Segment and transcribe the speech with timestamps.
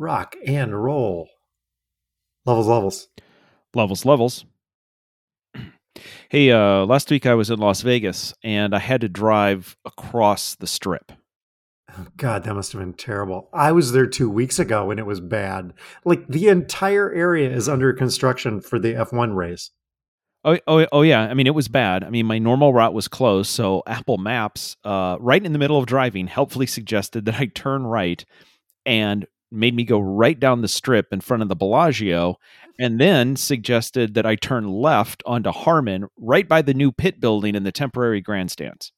[0.00, 1.28] rock and roll.
[2.46, 3.08] Levels, levels.
[3.74, 4.44] Levels, levels.
[6.30, 10.54] Hey, uh, last week I was in Las Vegas and I had to drive across
[10.54, 11.12] the strip.
[11.90, 13.48] Oh, God, that must have been terrible.
[13.52, 15.74] I was there two weeks ago and it was bad.
[16.04, 19.70] Like the entire area is under construction for the F1 race.
[20.44, 21.20] Oh, oh, oh, yeah.
[21.20, 22.02] I mean, it was bad.
[22.02, 25.76] I mean, my normal route was closed, so Apple Maps, uh, right in the middle
[25.76, 28.24] of driving, helpfully suggested that I turn right,
[28.86, 32.36] and made me go right down the strip in front of the Bellagio,
[32.78, 37.56] and then suggested that I turn left onto Harmon, right by the new pit building
[37.56, 38.92] and the temporary grandstands.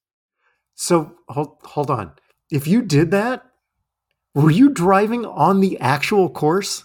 [0.74, 2.12] So hold hold on.
[2.50, 3.44] If you did that,
[4.34, 6.84] were you driving on the actual course?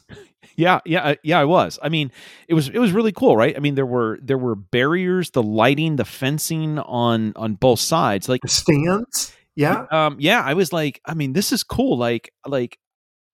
[0.56, 1.40] Yeah, yeah, yeah.
[1.40, 1.78] I was.
[1.84, 2.12] I mean,
[2.48, 3.56] it was it was really cool, right?
[3.56, 8.28] I mean, there were there were barriers, the lighting, the fencing on on both sides,
[8.28, 9.34] like the stands.
[9.56, 10.42] Yeah, um, yeah.
[10.42, 11.98] I was like, I mean, this is cool.
[11.98, 12.80] Like, like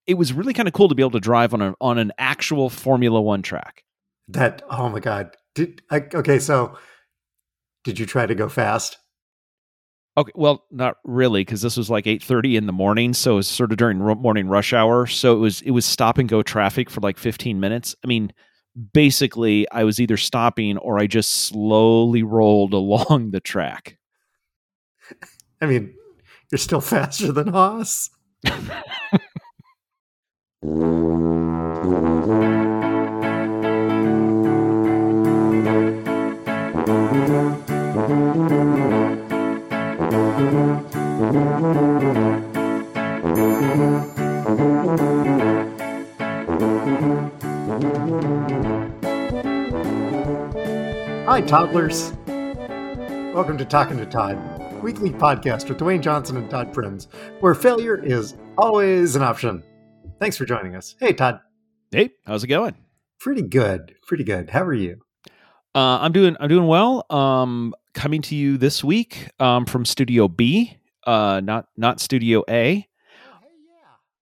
[0.08, 2.12] it was really kind of cool to be able to drive on an on an
[2.18, 3.84] actual Formula One track.
[4.28, 5.36] That oh my god!
[5.56, 6.40] Did I, okay?
[6.40, 6.78] So,
[7.84, 8.98] did you try to go fast?
[10.16, 13.36] Okay, well, not really, because this was like eight thirty in the morning, so it
[13.38, 15.08] was sort of during morning rush hour.
[15.08, 17.96] So it was it was stop and go traffic for like fifteen minutes.
[18.04, 18.32] I mean,
[18.94, 23.98] basically, I was either stopping or I just slowly rolled along the track.
[25.62, 25.94] I mean,
[26.52, 28.10] you're still faster than Haas.
[30.64, 30.70] Hi,
[51.42, 52.14] toddlers.
[53.34, 57.08] Welcome to Talking to Todd, weekly podcast with Dwayne Johnson and Todd Prims,
[57.42, 59.62] where failure is always an option.
[60.24, 60.96] Thanks for joining us.
[61.02, 61.42] Hey, Todd.
[61.92, 62.76] Hey, how's it going?
[63.20, 63.94] Pretty good.
[64.08, 64.52] Pretty good.
[64.52, 65.02] How are you?
[65.76, 66.38] Uh, I'm doing.
[66.40, 67.06] I'm doing well.
[67.10, 72.88] Um, coming to you this week um, from Studio B, uh, not not Studio A.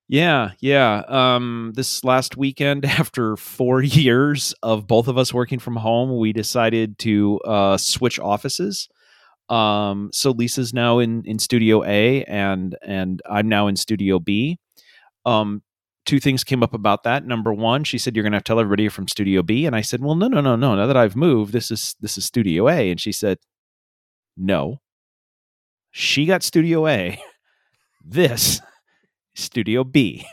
[0.10, 1.04] Yeah, yeah.
[1.08, 1.36] Yeah.
[1.36, 6.34] Um, this last weekend, after four years of both of us working from home, we
[6.34, 8.90] decided to uh, switch offices.
[9.50, 14.58] Um, so Lisa's now in in Studio A, and and I'm now in Studio B.
[15.28, 15.62] Um,
[16.06, 17.26] two things came up about that.
[17.26, 19.66] Number one, she said you're going to have to tell everybody you're from Studio B,
[19.66, 20.76] and I said, well, no, no, no, no.
[20.76, 23.38] Now that I've moved, this is this is Studio A, and she said,
[24.38, 24.82] no.
[25.92, 27.20] She got Studio A.
[28.04, 28.60] This
[29.36, 30.26] Studio B.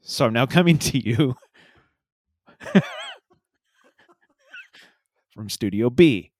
[0.00, 1.34] So I'm now coming to you
[5.34, 6.32] from Studio B,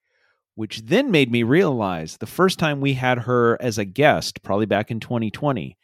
[0.55, 4.65] which then made me realize the first time we had her as a guest, probably
[4.65, 5.77] back in 2020,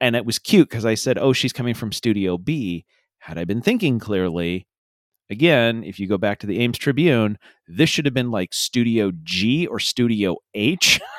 [0.00, 2.84] and it was cute because I said, "Oh, she's coming from Studio B."
[3.18, 4.66] Had I been thinking clearly,
[5.30, 9.12] again, if you go back to the Ames Tribune, this should have been like Studio
[9.22, 11.00] G or Studio H.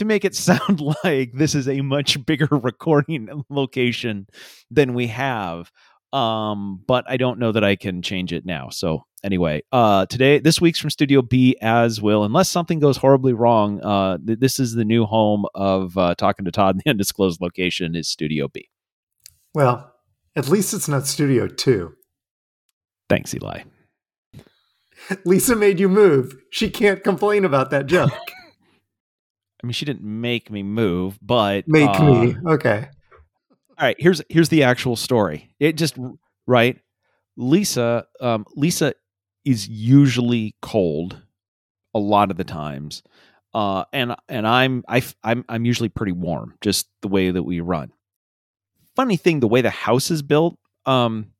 [0.00, 4.26] to make it sound like this is a much bigger recording location
[4.70, 5.70] than we have.
[6.12, 8.70] Um, but I don't know that I can change it now.
[8.70, 13.32] So anyway, uh, today this week's from Studio B as will, unless something goes horribly
[13.32, 13.80] wrong.
[13.80, 16.76] Uh, th- this is the new home of uh, talking to Todd.
[16.76, 18.68] In the undisclosed location is Studio B.
[19.54, 19.92] Well,
[20.36, 21.94] at least it's not Studio Two.
[23.08, 23.62] Thanks, Eli.
[25.24, 26.36] Lisa made you move.
[26.50, 28.12] She can't complain about that joke.
[29.62, 32.88] I mean, she didn't make me move, but make uh, me okay.
[33.78, 35.54] All right, here's here's the actual story.
[35.58, 35.96] It just
[36.46, 36.78] right.
[37.36, 38.92] Lisa, um, Lisa
[39.50, 41.22] is usually cold
[41.92, 43.02] a lot of the times,
[43.52, 47.60] uh, and and I'm I, I'm I'm usually pretty warm, just the way that we
[47.60, 47.92] run.
[48.94, 50.56] Funny thing, the way the house is built.
[50.86, 51.32] Um,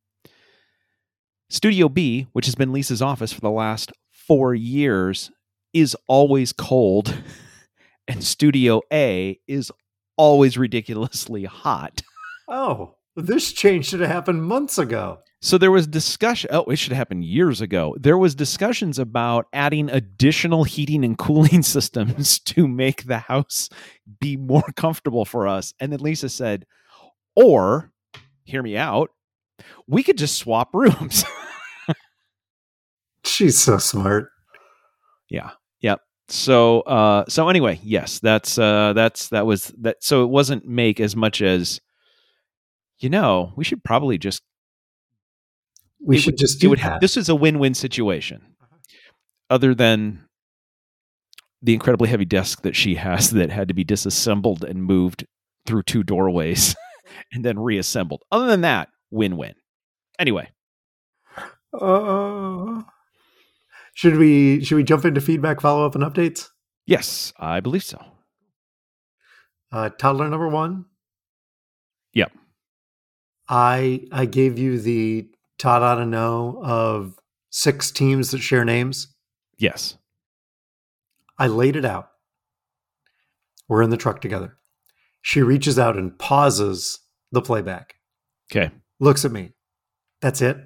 [1.48, 5.30] Studio B, which has been Lisa's office for the last four years,
[5.72, 7.14] is always cold.
[8.08, 9.70] and Studio A is
[10.16, 12.02] always ridiculously hot.
[12.48, 15.20] Oh, this change should have happened months ago.
[15.42, 16.50] So there was discussion.
[16.52, 17.96] Oh, it should have happened years ago.
[17.98, 23.70] There was discussions about adding additional heating and cooling systems to make the house
[24.20, 25.72] be more comfortable for us.
[25.80, 26.66] And then Lisa said,
[27.34, 27.90] "Or,
[28.44, 29.10] hear me out,
[29.86, 31.24] we could just swap rooms."
[33.24, 34.30] She's so smart.
[35.28, 35.50] Yeah.
[35.80, 36.00] Yep
[36.32, 41.00] so uh so anyway yes that's uh that's that was that so it wasn't make
[41.00, 41.80] as much as
[43.00, 44.42] you know we should probably just
[46.04, 47.00] we should would, just do would, that.
[47.00, 48.76] this is a win-win situation uh-huh.
[49.48, 50.24] other than
[51.62, 55.26] the incredibly heavy desk that she has that had to be disassembled and moved
[55.66, 56.74] through two doorways
[57.32, 58.22] and then reassembled.
[58.30, 59.54] Other than that, win win.
[60.18, 60.50] Anyway.
[61.72, 62.82] Uh,
[63.94, 66.48] should we should we jump into feedback, follow up, and updates?
[66.86, 68.02] Yes, I believe so.
[69.70, 70.86] Uh, toddler number one.
[72.14, 72.32] Yep.
[73.48, 75.28] I I gave you the
[75.60, 77.18] Todd ought to know of
[77.50, 79.08] six teams that share names.
[79.58, 79.98] Yes.
[81.38, 82.08] I laid it out.
[83.68, 84.56] We're in the truck together.
[85.20, 87.96] She reaches out and pauses the playback.
[88.50, 88.72] Okay.
[89.00, 89.52] Looks at me.
[90.22, 90.56] That's it.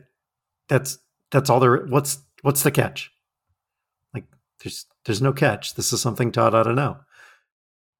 [0.69, 0.99] That's
[1.33, 1.87] that's all there.
[1.87, 3.11] What's what's the catch?
[4.15, 4.27] Like
[4.63, 5.75] there's there's no catch.
[5.75, 6.99] This is something Todd ought to know.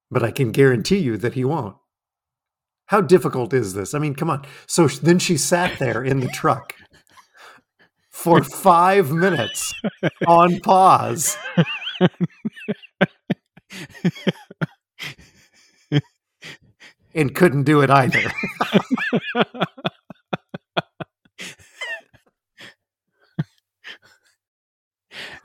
[0.09, 1.75] But I can guarantee you that he won't.
[2.87, 3.93] How difficult is this?
[3.93, 4.45] I mean, come on.
[4.67, 6.73] So then she sat there in the truck
[8.25, 9.73] for five minutes
[10.25, 11.37] on pause.
[17.13, 18.31] and couldn't do it either.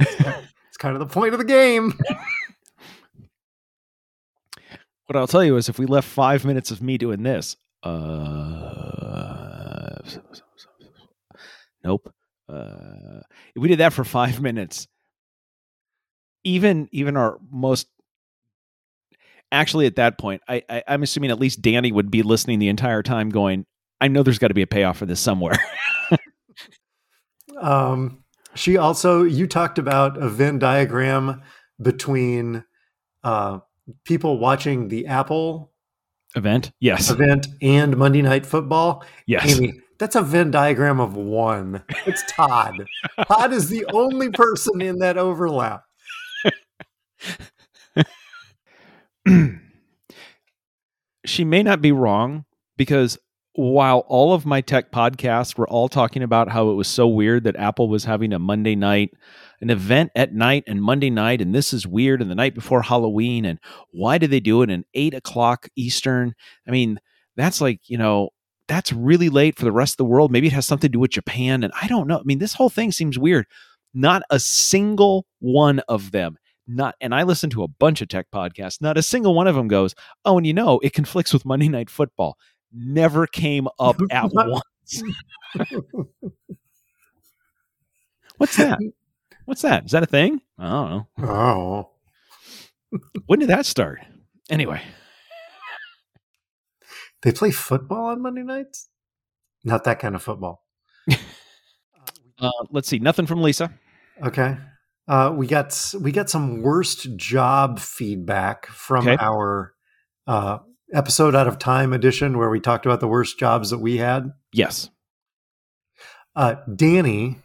[0.00, 1.93] it's kind of the point of the game.
[5.05, 8.31] What I'll tell you is if we left five minutes of me doing this, uh,
[11.85, 12.11] nope.
[12.50, 13.20] Uh,
[13.55, 14.88] if we did that for five minutes,
[16.44, 17.87] even even our most
[19.52, 22.69] actually at that point, I, I I'm assuming at least Danny would be listening the
[22.69, 23.67] entire time, going,
[24.00, 25.58] "I know there's got to be a payoff for this somewhere."
[27.61, 28.25] um,
[28.55, 31.43] she also you talked about a Venn diagram
[31.81, 32.64] between
[33.23, 33.61] uh,
[34.05, 35.73] people watching the Apple
[36.35, 39.05] event, yes, event and Monday Night Football.
[39.26, 41.85] Yes, Amy, that's a Venn diagram of one.
[42.06, 42.87] It's Todd.
[43.29, 45.85] Todd is the only person in that overlap.
[51.26, 52.47] she may not be wrong
[52.79, 53.19] because
[53.52, 57.44] while all of my tech podcasts were all talking about how it was so weird
[57.44, 59.11] that Apple was having a Monday night,
[59.61, 62.81] an event at night and Monday night, and this is weird, and the night before
[62.81, 63.58] Halloween, and
[63.93, 66.35] why did they do it in eight o'clock Eastern?
[66.67, 66.99] I mean,
[67.37, 68.31] that's like, you know,
[68.70, 70.32] that's really late for the rest of the world.
[70.32, 72.19] Maybe it has something to do with Japan, and I don't know.
[72.19, 73.46] I mean, this whole thing seems weird.
[73.93, 76.38] Not a single one of them
[76.70, 78.81] not and I listen to a bunch of tech podcasts.
[78.81, 79.94] Not a single one of them goes,
[80.25, 82.38] "Oh, and you know, it conflicts with Monday Night Football."
[82.72, 85.02] Never came up at once.
[88.37, 88.78] What's that?
[89.44, 89.84] What's that?
[89.87, 90.40] Is that a thing?
[90.58, 91.08] I don't know.
[91.28, 91.90] Oh.
[93.26, 94.00] when did that start?
[94.49, 94.81] Anyway.
[97.22, 98.88] They play football on Monday nights?
[99.64, 100.64] Not that kind of football.
[102.38, 102.99] uh, let's see.
[102.99, 103.72] Nothing from Lisa.
[104.22, 104.56] Okay.
[105.06, 109.17] Uh, we got we got some worst job feedback from okay.
[109.20, 109.75] our
[110.26, 110.58] uh,
[110.93, 114.31] episode out of time edition where we talked about the worst jobs that we had.
[114.52, 114.88] Yes.
[116.37, 117.38] Uh, Danny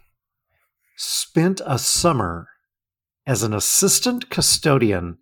[0.96, 2.48] spent a summer
[3.26, 5.18] as an assistant custodian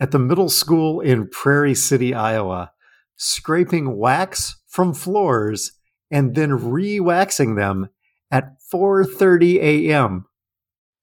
[0.00, 2.72] at the middle school in Prairie City, Iowa,
[3.24, 5.72] scraping wax from floors
[6.10, 7.88] and then re-waxing them
[8.30, 10.26] at 4:30 a.m.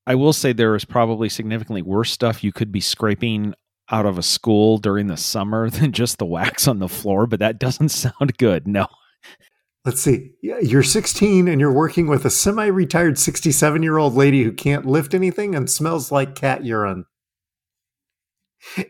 [0.06, 3.54] I will say there is probably significantly worse stuff you could be scraping
[3.90, 7.40] out of a school during the summer than just the wax on the floor, but
[7.40, 8.68] that doesn't sound good.
[8.68, 8.88] No.
[9.84, 10.34] Let's see.
[10.44, 14.86] You're 16 and you're working with a semi retired 67 year old lady who can't
[14.86, 17.06] lift anything and smells like cat urine.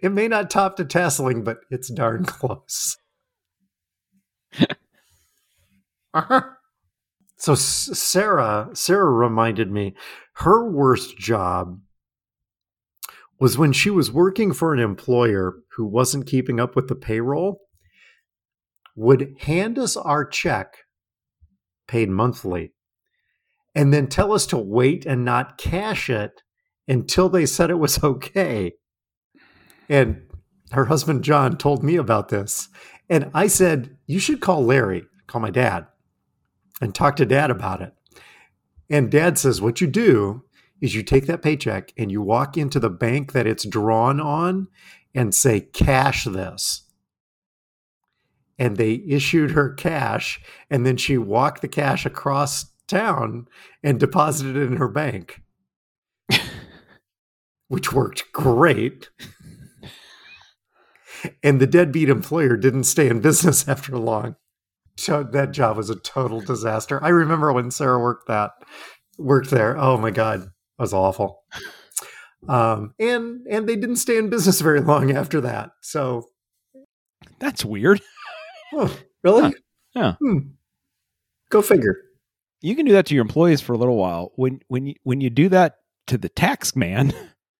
[0.01, 2.97] It may not top to tasseling, but it's darn close.
[6.13, 6.41] Uh-huh.
[7.37, 9.95] So Sarah, Sarah reminded me
[10.35, 11.79] her worst job
[13.39, 17.61] was when she was working for an employer who wasn't keeping up with the payroll,
[18.95, 20.77] would hand us our check
[21.87, 22.71] paid monthly,
[23.73, 26.43] and then tell us to wait and not cash it
[26.87, 28.73] until they said it was okay.
[29.89, 30.21] And
[30.71, 32.69] her husband John told me about this.
[33.11, 35.85] And I said, You should call Larry, call my dad,
[36.81, 37.93] and talk to dad about it.
[38.89, 40.45] And dad says, What you do
[40.79, 44.69] is you take that paycheck and you walk into the bank that it's drawn on
[45.13, 46.83] and say, cash this.
[48.57, 50.39] And they issued her cash,
[50.69, 53.47] and then she walked the cash across town
[53.83, 55.41] and deposited it in her bank,
[57.67, 59.09] which worked great.
[61.43, 64.35] And the deadbeat employer didn't stay in business after long.
[64.97, 67.03] So that job was a total disaster.
[67.03, 68.51] I remember when Sarah worked that
[69.17, 69.77] worked there.
[69.77, 71.43] Oh my god was awful.
[72.47, 75.71] Um, and and they didn't stay in business very long after that.
[75.81, 76.29] So
[77.39, 78.01] that's weird.
[78.73, 79.43] Oh, really?
[79.43, 79.51] Huh.
[79.95, 80.13] Yeah.
[80.21, 80.37] Hmm.
[81.49, 81.97] Go figure.
[82.61, 84.31] You can do that to your employees for a little while.
[84.35, 85.75] When when you when you do that
[86.07, 87.13] to the tax man,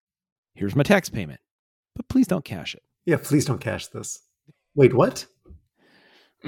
[0.55, 1.41] here's my tax payment.
[1.95, 2.83] But please don't cash it.
[3.05, 4.19] Yeah, please don't cash this.
[4.75, 5.25] Wait, what?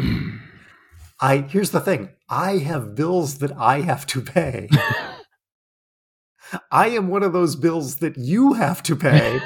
[1.21, 2.09] I here's the thing.
[2.29, 4.69] I have bills that I have to pay.
[6.71, 9.39] I am one of those bills that you have to pay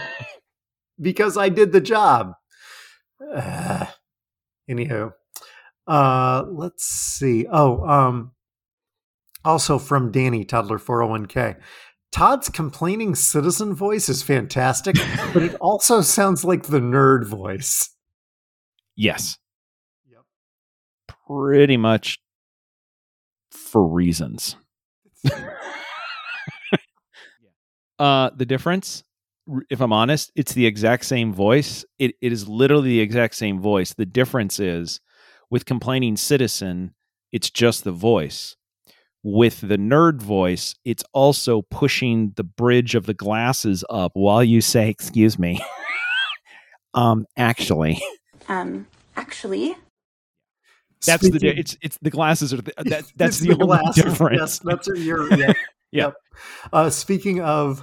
[1.02, 2.34] because I did the job.
[3.34, 3.86] Uh,
[4.70, 5.14] anywho,
[5.88, 7.46] uh, let's see.
[7.50, 8.32] Oh, um,
[9.46, 11.58] also from Danny Toddler 401k.
[12.18, 14.96] Todd's complaining citizen voice is fantastic,
[15.36, 17.92] but it also sounds like the nerd voice.
[18.96, 19.38] Yes.
[20.10, 20.24] Yep.
[21.28, 22.18] Pretty much
[23.52, 24.56] for reasons.
[28.00, 29.04] uh the difference
[29.70, 33.60] if i'm honest it's the exact same voice it, it is literally the exact same
[33.60, 35.02] voice the difference is
[35.50, 36.94] with complaining citizen
[37.32, 38.57] it's just the voice
[39.30, 44.62] with the nerd voice it's also pushing the bridge of the glasses up while you
[44.62, 45.60] say excuse me
[46.94, 48.02] um actually
[48.50, 49.76] Um, actually,
[51.06, 54.04] that's the it's it's the glasses are the, that, It's that's the, only glasses.
[54.04, 55.28] difference Yes, that's what you're.
[55.38, 55.54] Yeah.
[55.92, 56.04] Yeah.
[56.06, 56.14] Yep.
[56.74, 57.82] Uh, speaking of,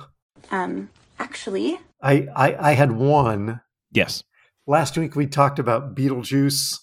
[0.50, 3.60] um, actually, I, I I had one
[3.92, 4.24] yes
[4.66, 5.14] last week.
[5.16, 6.78] We talked about Beetlejuice.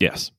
[0.00, 0.32] Yes.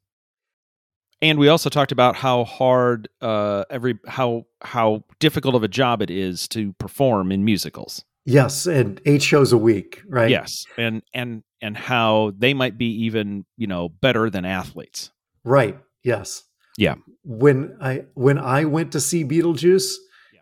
[1.22, 6.02] And we also talked about how hard uh every how how difficult of a job
[6.02, 8.04] it is to perform in musicals.
[8.26, 10.30] Yes, and eight shows a week, right?
[10.30, 10.66] Yes.
[10.78, 15.12] And and and how they might be even, you know, better than athletes.
[15.44, 15.78] Right.
[16.04, 16.44] Yes.
[16.78, 16.96] Yeah.
[17.24, 19.96] When I when I went to see Beetlejuice,
[20.34, 20.42] Yeah.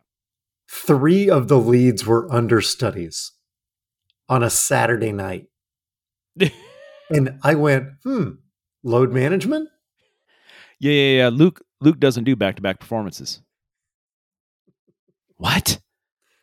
[0.70, 3.32] three of the leads were understudies
[4.30, 5.48] on a Saturday night,
[7.10, 8.32] and I went, "Hmm,
[8.84, 9.70] load management."
[10.80, 11.30] Yeah, yeah, yeah.
[11.30, 13.42] Luke Luke doesn't do back-to-back performances.
[15.38, 15.80] What?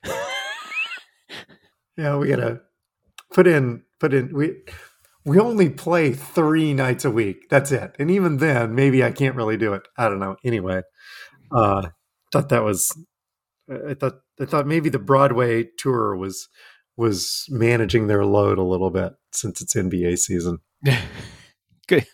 [1.96, 2.60] Yeah, we gotta
[3.32, 4.56] put in put in we
[5.24, 7.48] we only play three nights a week.
[7.48, 9.82] That's it, and even then, maybe I can't really do it.
[9.96, 10.34] I don't know.
[10.44, 10.82] Anyway,
[11.52, 11.88] uh,
[12.32, 12.90] thought that was
[13.70, 16.48] I thought I thought maybe the Broadway tour was
[16.96, 20.58] was managing their load a little bit since it's NBA season.
[21.86, 22.06] Good.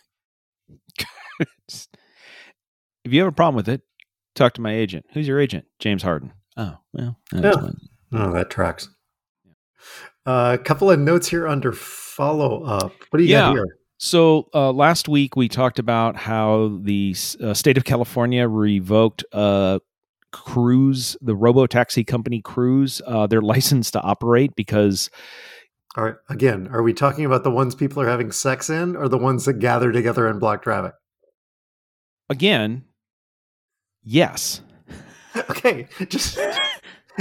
[3.10, 3.82] If you have a problem with it,
[4.36, 5.04] talk to my agent.
[5.12, 5.64] Who's your agent?
[5.80, 6.32] James Harden.
[6.56, 7.70] Oh, well, that's Yeah.
[8.12, 8.88] Oh, that tracks.
[10.24, 12.92] Uh, a couple of notes here under follow up.
[13.10, 13.48] What do you Yeah.
[13.48, 13.66] got here?
[13.98, 19.80] So uh, last week we talked about how the uh, state of California revoked uh,
[20.32, 25.10] Cruise, the robo taxi company Cruise, uh, their license to operate because
[25.96, 26.14] All right.
[26.28, 29.46] Again, are we talking about the ones people are having sex in, or the ones
[29.46, 30.92] that gather together and block traffic?
[32.28, 32.84] again,
[34.02, 34.62] yes,
[35.50, 36.38] Okay, just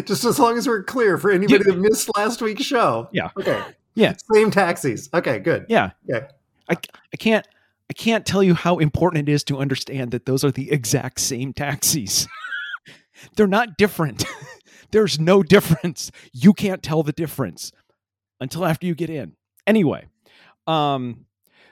[0.06, 3.08] just as long as we're clear for anybody that missed last week's show.
[3.12, 3.30] Yeah.
[3.38, 3.62] Okay.
[3.96, 4.14] Yeah.
[4.34, 5.10] Same taxis.
[5.14, 5.40] Okay.
[5.40, 5.66] Good.
[5.68, 6.28] yeah, Okay.
[6.70, 6.74] I,
[7.14, 7.48] I can't.
[7.90, 11.20] I can't tell you how important it is to understand that those are the exact
[11.20, 12.28] same taxis.
[13.36, 14.24] They're not different.
[14.92, 16.12] There's no difference.
[16.32, 17.72] You can't tell the difference
[18.40, 19.34] until after you get in.
[19.66, 20.06] Anyway,
[20.68, 21.26] um,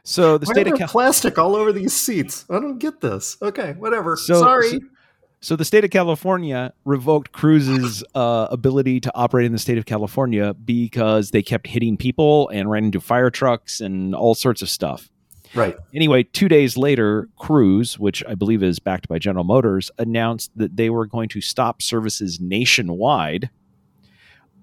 [0.04, 2.46] so the Why state of Cal- plastic all over these seats.
[2.50, 3.38] I don't get this.
[3.42, 3.74] Okay.
[3.74, 4.18] Whatever.
[4.18, 4.70] So- Sorry.
[4.72, 4.80] so-
[5.40, 9.86] So the state of California revoked Cruise's uh, ability to operate in the state of
[9.86, 14.70] California because they kept hitting people and ran into fire trucks and all sorts of
[14.70, 15.10] stuff.
[15.54, 15.78] right.
[15.94, 20.76] Anyway, two days later, Cruz, which I believe is backed by General Motors, announced that
[20.76, 23.52] they were going to stop services nationwide.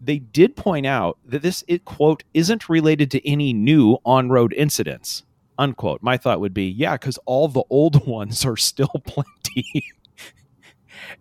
[0.03, 4.53] They did point out that this, it, quote, isn't related to any new on road
[4.53, 5.23] incidents,
[5.57, 6.03] unquote.
[6.03, 9.85] My thought would be, yeah, because all the old ones are still plenty.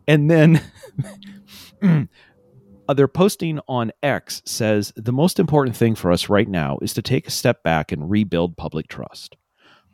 [0.08, 0.62] And then
[2.96, 7.02] their posting on X says the most important thing for us right now is to
[7.02, 9.36] take a step back and rebuild public trust.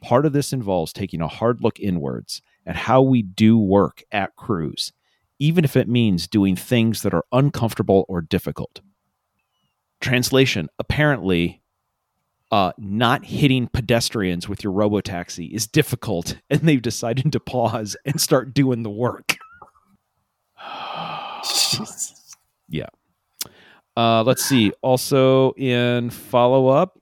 [0.01, 4.35] Part of this involves taking a hard look inwards at how we do work at
[4.35, 4.93] Cruise,
[5.39, 8.81] even if it means doing things that are uncomfortable or difficult.
[9.99, 11.61] Translation apparently,
[12.51, 18.19] uh, not hitting pedestrians with your robotaxi is difficult, and they've decided to pause and
[18.19, 19.37] start doing the work.
[21.43, 22.35] Jesus.
[23.99, 24.71] Uh, let's see.
[24.81, 26.97] Also in follow up,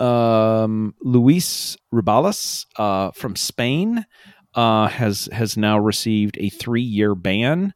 [0.00, 4.06] um, Luis Rubiales uh, from Spain
[4.54, 7.74] uh, has has now received a three year ban.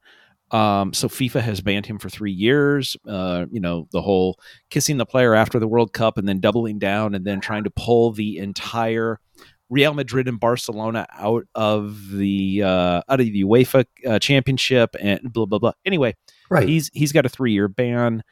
[0.51, 2.97] Um, so FIFA has banned him for three years.
[3.07, 4.39] Uh, you know the whole
[4.71, 7.71] kissing the player after the World Cup and then doubling down and then trying to
[7.71, 9.21] pull the entire
[9.73, 15.33] Real Madrid and Barcelona out of the uh, out of the UEFA uh, Championship and
[15.33, 15.73] blah blah blah.
[15.87, 16.15] Anyway,
[16.51, 16.69] Right.
[16.69, 18.23] he's he's got a three year ban.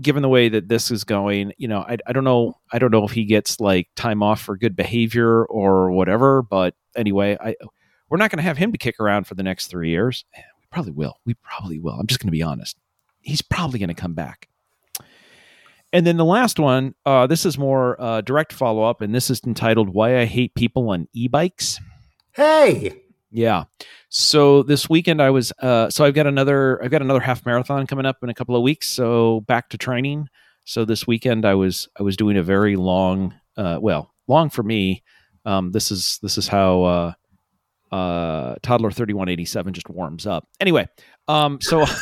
[0.00, 2.90] Given the way that this is going, you know, I, I don't know I don't
[2.90, 6.42] know if he gets like time off for good behavior or whatever.
[6.42, 7.54] But anyway, I
[8.08, 10.24] we're not going to have him to kick around for the next three years.
[10.34, 11.14] We probably will.
[11.26, 11.94] We probably will.
[11.94, 12.76] I'm just going to be honest.
[13.20, 14.48] He's probably going to come back.
[15.96, 19.30] And then the last one, uh, this is more uh, direct follow up, and this
[19.30, 21.80] is entitled "Why I Hate People on E-Bikes."
[22.32, 22.92] hey.
[23.30, 23.64] Yeah.
[24.10, 27.86] So this weekend I was uh so I've got another I've got another half marathon
[27.86, 30.28] coming up in a couple of weeks, so back to training.
[30.64, 34.62] So this weekend I was I was doing a very long uh well, long for
[34.62, 35.02] me.
[35.46, 37.12] Um this is this is how uh
[37.90, 40.46] uh toddler 3187 just warms up.
[40.60, 40.88] Anyway,
[41.26, 41.86] um so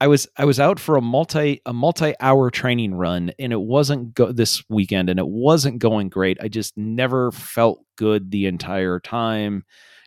[0.00, 3.60] I was I was out for a multi a multi hour training run and it
[3.60, 6.38] wasn't go this weekend and it wasn't going great.
[6.40, 9.64] I just never felt good the entire time.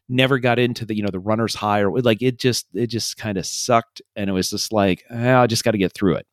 [0.07, 3.17] Never got into the you know the runner's high or like it just it just
[3.17, 6.17] kind of sucked and it was just like eh, I just got to get through
[6.17, 6.27] it.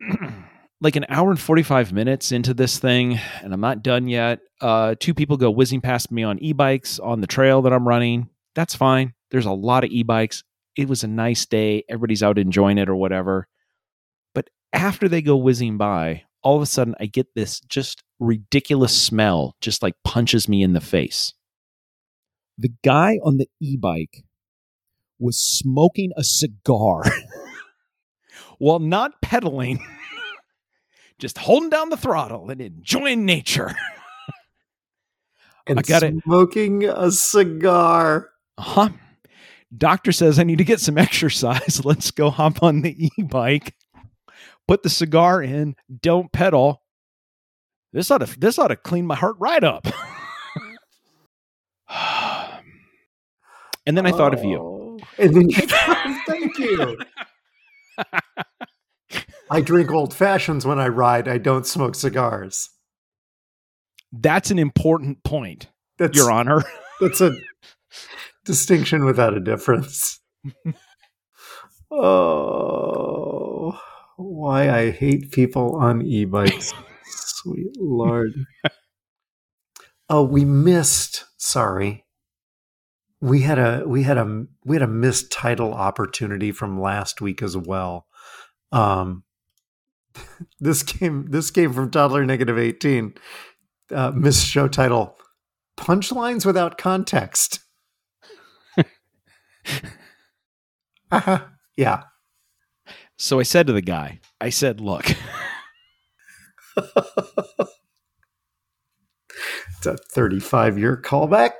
[0.80, 4.40] like an hour and 45 minutes into this thing and I'm not done yet.
[4.62, 8.30] Uh two people go whizzing past me on e-bikes on the trail that I'm running.
[8.54, 9.12] That's fine.
[9.30, 10.42] There's a lot of e-bikes
[10.76, 11.84] it was a nice day.
[11.88, 13.46] Everybody's out enjoying it or whatever.
[14.34, 18.96] But after they go whizzing by, all of a sudden I get this just ridiculous
[19.00, 21.32] smell, just like punches me in the face.
[22.58, 24.24] The guy on the e bike
[25.18, 27.04] was smoking a cigar
[28.58, 29.84] while not pedaling,
[31.18, 33.74] just holding down the throttle and enjoying nature.
[35.66, 36.14] And I got it.
[36.24, 38.28] smoking a cigar.
[38.58, 38.88] Uh huh.
[39.76, 41.84] Doctor says I need to get some exercise.
[41.84, 43.74] Let's go hop on the e bike,
[44.66, 46.82] put the cigar in, don't pedal.
[47.92, 49.86] This ought to this ought to clean my heart right up.
[53.86, 54.58] and then I thought of you.
[54.58, 54.98] Oh.
[55.18, 55.62] And then you
[56.26, 56.98] thank you.
[59.50, 61.28] I drink old fashions when I ride.
[61.28, 62.70] I don't smoke cigars.
[64.10, 66.62] That's an important point, That's Your Honor.
[67.00, 67.32] that's a
[68.44, 70.20] distinction without a difference.
[71.90, 73.78] oh,
[74.16, 76.72] why I hate people on e-bikes.
[77.06, 78.32] Sweet lord.
[80.08, 81.24] Oh, we missed.
[81.36, 82.04] Sorry.
[83.20, 87.42] We had a we had a we had a missed title opportunity from last week
[87.42, 88.06] as well.
[88.70, 89.24] Um,
[90.60, 93.14] this came this came from toddler negative eighteen.
[93.90, 95.16] Uh, missed show title:
[95.78, 97.63] Punchlines without context.
[101.10, 101.44] Uh-huh.
[101.76, 102.02] Yeah.
[103.18, 105.14] So I said to the guy, I said, look,
[109.76, 111.50] It's a 35 year callback.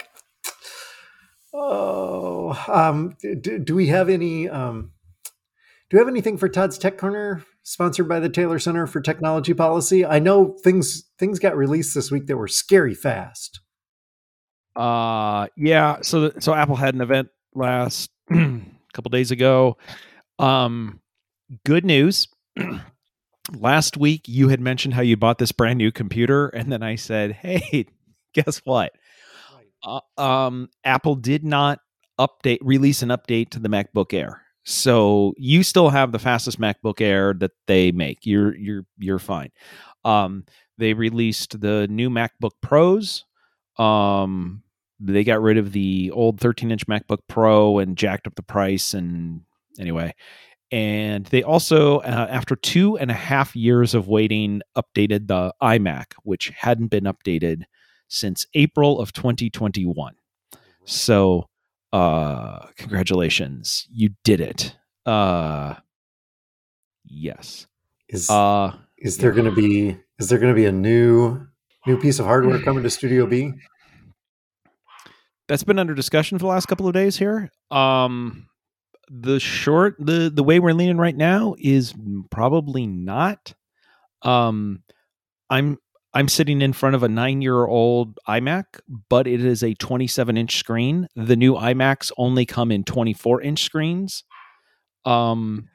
[1.52, 4.48] Oh, um, do, do we have any?
[4.48, 4.92] Um,
[5.90, 9.54] do we have anything for Todd's Tech Corner, sponsored by the Taylor Center for Technology
[9.54, 10.04] Policy?
[10.04, 13.60] I know things things got released this week that were scary fast.
[14.74, 18.10] Uh yeah, so so Apple had an event last
[18.92, 19.76] couple days ago.
[20.38, 21.00] Um
[21.64, 22.28] good news.
[23.52, 26.96] last week you had mentioned how you bought this brand new computer and then I
[26.96, 27.86] said, "Hey,
[28.34, 28.92] guess what?
[29.82, 31.78] Uh, um Apple did not
[32.18, 34.42] update release an update to the MacBook Air.
[34.64, 38.20] So you still have the fastest MacBook Air that they make.
[38.24, 39.50] You're you're you're fine.
[40.04, 40.44] Um
[40.78, 43.24] they released the new MacBook Pros.
[43.78, 44.62] Um
[45.12, 48.94] they got rid of the old 13 inch MacBook Pro and jacked up the price.
[48.94, 49.42] And
[49.78, 50.14] anyway,
[50.70, 56.14] and they also, uh, after two and a half years of waiting, updated the iMac,
[56.22, 57.62] which hadn't been updated
[58.08, 60.14] since April of 2021.
[60.84, 61.48] So,
[61.92, 64.76] uh, congratulations, you did it.
[65.06, 65.74] Uh,
[67.04, 67.66] yes.
[68.08, 71.46] Is Uh, is there going to be is there going to be a new
[71.86, 73.52] new piece of hardware coming to Studio B?
[75.48, 77.50] That's been under discussion for the last couple of days here.
[77.70, 78.46] Um,
[79.08, 81.94] the short, the the way we're leaning right now is
[82.30, 83.54] probably not.
[84.22, 84.82] Um,
[85.50, 85.78] I'm
[86.14, 88.64] I'm sitting in front of a nine year old iMac,
[89.10, 91.08] but it is a 27 inch screen.
[91.16, 94.24] The new iMacs only come in 24 inch screens.
[95.04, 95.68] Um,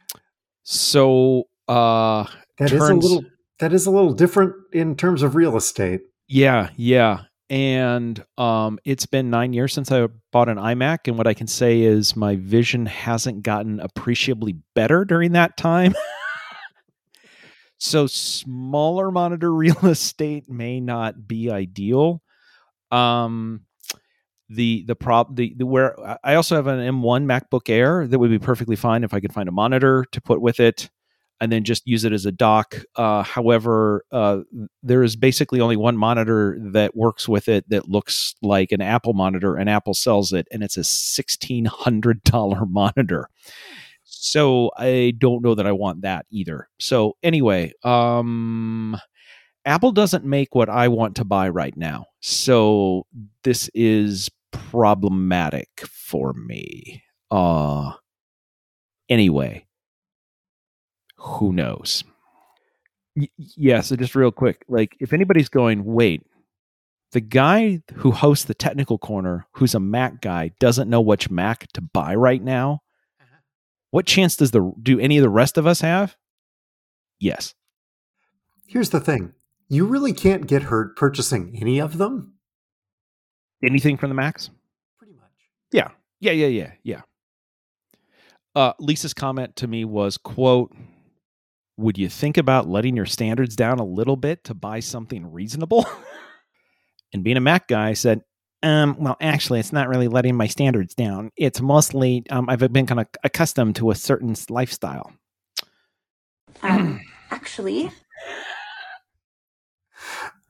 [0.63, 2.25] so uh,
[2.57, 3.23] That is a little
[3.59, 6.01] that is a little different in terms of real estate.
[6.27, 7.23] Yeah, yeah.
[7.49, 11.47] And um, it's been nine years since I bought an iMac, and what I can
[11.47, 15.95] say is my vision hasn't gotten appreciably better during that time.
[17.79, 22.21] So smaller monitor real estate may not be ideal.
[22.91, 23.61] Um,
[24.49, 28.31] the the prop the, the where I also have an M1 MacBook Air that would
[28.31, 30.89] be perfectly fine if I could find a monitor to put with it
[31.41, 32.75] and then just use it as a dock.
[32.95, 34.39] Uh, however, uh,
[34.83, 39.13] there is basically only one monitor that works with it that looks like an Apple
[39.13, 43.29] monitor, and Apple sells it, and it's a sixteen hundred dollar monitor.
[44.03, 46.67] So I don't know that I want that either.
[46.79, 48.99] So anyway, um,
[49.65, 52.07] Apple doesn't make what I want to buy right now.
[52.21, 53.05] So
[53.43, 57.03] this is problematic for me.
[57.31, 57.93] Uh
[59.09, 59.65] anyway,
[61.19, 62.03] who knows?
[63.15, 66.25] Y- yeah, so just real quick, like if anybody's going, wait,
[67.11, 71.67] the guy who hosts the technical corner, who's a Mac guy, doesn't know which Mac
[71.73, 72.81] to buy right now.
[73.91, 76.15] What chance does the do any of the rest of us have?
[77.19, 77.55] Yes.
[78.67, 79.33] Here's the thing.
[79.67, 82.33] You really can't get hurt purchasing any of them.
[83.63, 84.51] Anything from the Macs?
[84.99, 85.31] Pretty much.
[85.71, 85.89] Yeah.
[86.19, 87.01] Yeah, yeah, yeah, yeah.
[88.55, 90.71] Uh, Lisa's comment to me was, quote,
[91.79, 95.85] would you think about letting your standards down a little bit to buy something reasonable?
[97.13, 98.21] and being a Mac guy, I said,
[98.61, 101.31] um, well, actually, it's not really letting my standards down.
[101.37, 105.13] It's mostly um, I've been kind of accustomed to a certain lifestyle.
[106.61, 106.99] Um,
[107.31, 107.89] actually,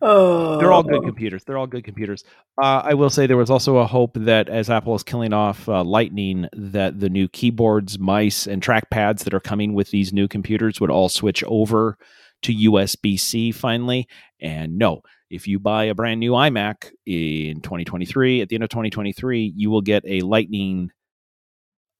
[0.01, 1.43] Oh, They're all good computers.
[1.43, 2.23] They're all good computers.
[2.61, 5.67] Uh, I will say there was also a hope that as Apple is killing off
[5.67, 10.27] uh, Lightning, that the new keyboards, mice, and trackpads that are coming with these new
[10.27, 11.97] computers would all switch over
[12.43, 14.07] to USB C finally.
[14.39, 18.69] And no, if you buy a brand new iMac in 2023, at the end of
[18.69, 20.91] 2023, you will get a Lightning.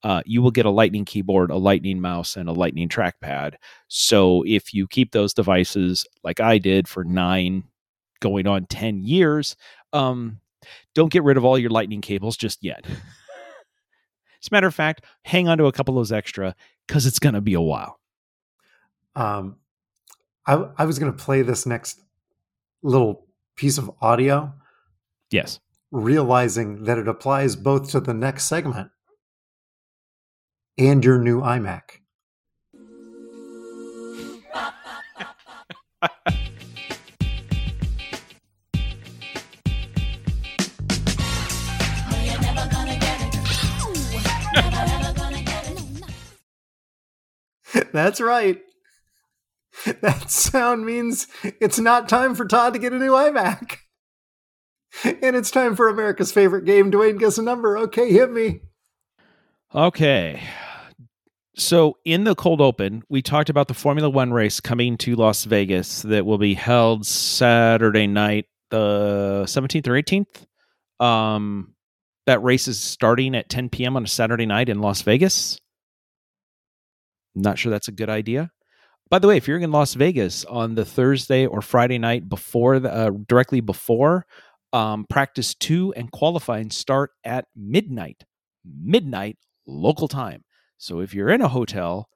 [0.02, 3.56] Uh, you will get a Lightning keyboard, a Lightning mouse, and a Lightning trackpad.
[3.88, 7.64] So if you keep those devices like I did for nine
[8.20, 9.56] going on 10 years
[9.92, 10.40] um,
[10.94, 12.84] don't get rid of all your lightning cables just yet.
[12.86, 16.54] As a matter of fact hang on to a couple of those extra
[16.86, 17.98] because it's going to be a while.
[19.14, 19.56] Um,
[20.46, 22.00] I, I was going to play this next
[22.82, 24.54] little piece of audio,
[25.30, 25.60] yes.
[25.90, 28.90] realizing that it applies both to the next segment
[30.78, 31.82] and your new iMac.
[47.92, 48.60] That's right.
[50.02, 51.26] That sound means
[51.60, 53.76] it's not time for Todd to get a new iMac.
[55.04, 56.90] And it's time for America's favorite game.
[56.90, 57.78] Dwayne, guess a number.
[57.78, 58.60] Okay, hit me.
[59.74, 60.42] okay
[61.56, 65.44] so in the cold open we talked about the formula one race coming to las
[65.44, 71.74] vegas that will be held saturday night the 17th or 18th um,
[72.26, 75.60] that race is starting at 10 p.m on a saturday night in las vegas
[77.34, 78.50] not sure that's a good idea.
[79.10, 82.78] By the way if you're in las vegas on the thursday or friday night before
[82.78, 84.24] the, uh, directly before
[84.72, 88.22] um, practice two and qualifying start at midnight.
[88.64, 90.44] Midnight local time.
[90.78, 92.08] So if you're in a hotel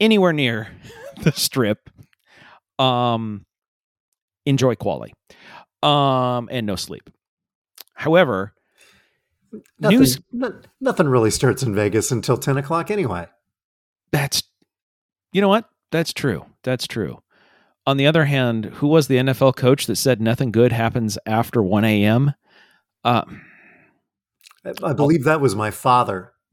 [0.00, 0.68] anywhere near
[1.22, 1.90] the strip
[2.78, 3.44] um
[4.46, 5.12] enjoy quali.
[5.82, 7.10] Um and no sleep.
[7.94, 8.54] However
[9.78, 13.26] Nothing, News- no- nothing really starts in Vegas until 10 o'clock anyway.
[14.12, 14.42] That's,
[15.32, 15.68] you know what?
[15.90, 16.46] That's true.
[16.62, 17.22] That's true.
[17.86, 21.62] On the other hand, who was the NFL coach that said nothing good happens after
[21.62, 22.34] 1 a.m.?
[23.04, 23.24] Uh,
[24.84, 26.32] I, believe that was my father.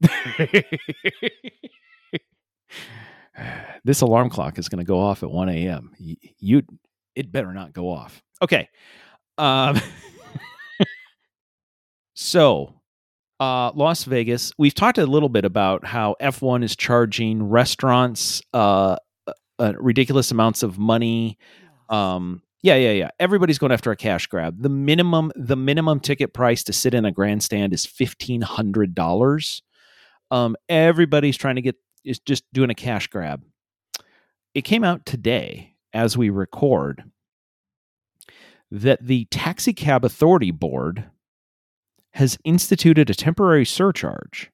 [3.84, 5.92] this alarm clock is going to go off at 1 a.m.
[5.98, 6.62] You, you,
[7.14, 8.20] it better not go off.
[8.42, 8.68] Okay.
[9.38, 9.80] Um,
[12.14, 12.79] so,
[13.40, 18.96] uh, Las Vegas, we've talked a little bit about how F1 is charging restaurants uh,
[19.58, 21.38] uh, ridiculous amounts of money.
[21.88, 23.08] Um, yeah, yeah, yeah.
[23.18, 24.60] Everybody's going after a cash grab.
[24.60, 29.62] The minimum, the minimum ticket price to sit in a grandstand is fifteen hundred dollars.
[30.30, 33.42] Um, everybody's trying to get is just doing a cash grab.
[34.54, 37.04] It came out today as we record
[38.70, 41.06] that the Taxi Cab Authority Board
[42.12, 44.50] has instituted a temporary surcharge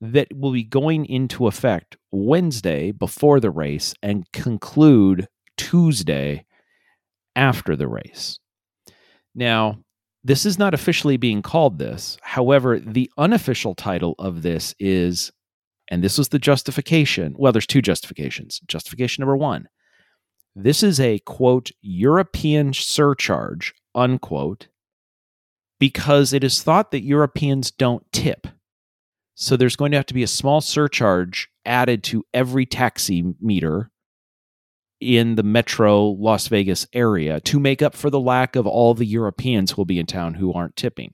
[0.00, 6.44] that will be going into effect Wednesday before the race and conclude Tuesday
[7.36, 8.38] after the race.
[9.34, 9.78] Now,
[10.22, 12.16] this is not officially being called this.
[12.22, 15.30] However, the unofficial title of this is
[15.90, 17.34] And this was the justification.
[17.38, 18.60] Well, there's two justifications.
[18.66, 19.68] Justification number one
[20.56, 24.68] this is a quote, European surcharge, unquote,
[25.78, 28.46] because it is thought that Europeans don't tip.
[29.34, 33.90] So there's going to have to be a small surcharge added to every taxi meter
[35.00, 39.04] in the metro Las Vegas area to make up for the lack of all the
[39.04, 41.12] Europeans who will be in town who aren't tipping.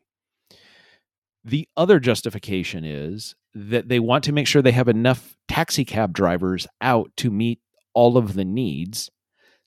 [1.44, 6.12] The other justification is that they want to make sure they have enough taxi cab
[6.12, 7.60] drivers out to meet
[7.94, 9.10] all of the needs.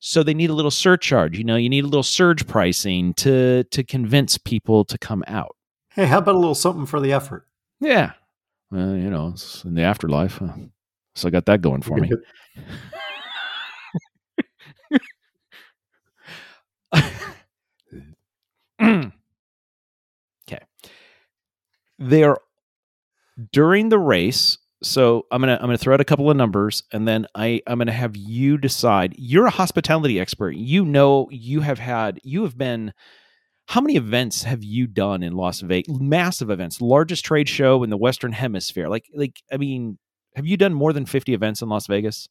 [0.06, 1.38] So they need a little surcharge.
[1.38, 5.56] You know, you need a little surge pricing to to convince people to come out.
[5.92, 7.48] Hey, how about a little something for the effort?
[7.80, 8.12] Yeah.
[8.70, 10.42] Well, you know, it's in the afterlife.
[10.42, 10.50] Uh,
[11.16, 12.12] so I got that going for me.
[20.46, 20.66] okay.
[21.98, 22.42] They are
[23.54, 24.58] during the race.
[24.84, 27.78] So I'm gonna I'm gonna throw out a couple of numbers, and then I I'm
[27.78, 29.15] gonna have you decide.
[29.17, 30.56] You're a hospitality expert.
[30.56, 32.93] You know you have had you have been.
[33.67, 35.98] How many events have you done in Las Vegas?
[35.98, 38.89] Massive events, largest trade show in the Western Hemisphere.
[38.89, 39.98] Like like I mean,
[40.36, 42.28] have you done more than 50 events in Las Vegas?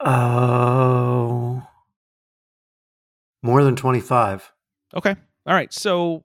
[0.00, 1.62] Oh,
[3.42, 4.52] more than 25.
[4.94, 5.14] Okay.
[5.46, 5.72] All right.
[5.72, 6.24] So,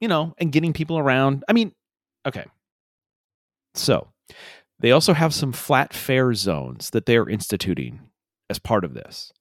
[0.00, 1.44] you know, and getting people around.
[1.48, 1.72] I mean,
[2.26, 2.46] okay.
[3.78, 4.08] So,
[4.80, 8.00] they also have some flat fare zones that they're instituting
[8.50, 9.32] as part of this.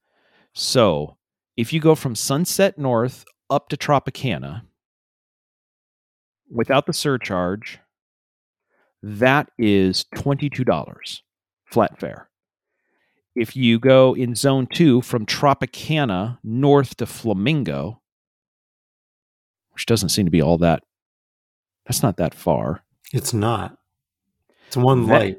[0.54, 1.18] So,
[1.58, 4.64] if you go from Sunset North up to Tropicana
[6.50, 7.80] without the surcharge,
[9.02, 11.22] that is $22
[11.66, 12.30] flat fare.
[13.36, 18.02] If you go in zone two from Tropicana north to Flamingo,
[19.72, 20.84] which doesn't seem to be all that,
[21.86, 22.84] that's not that far.
[23.12, 23.78] It's not.
[24.76, 25.38] One That- light.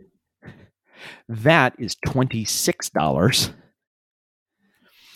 [1.29, 3.53] That is $26.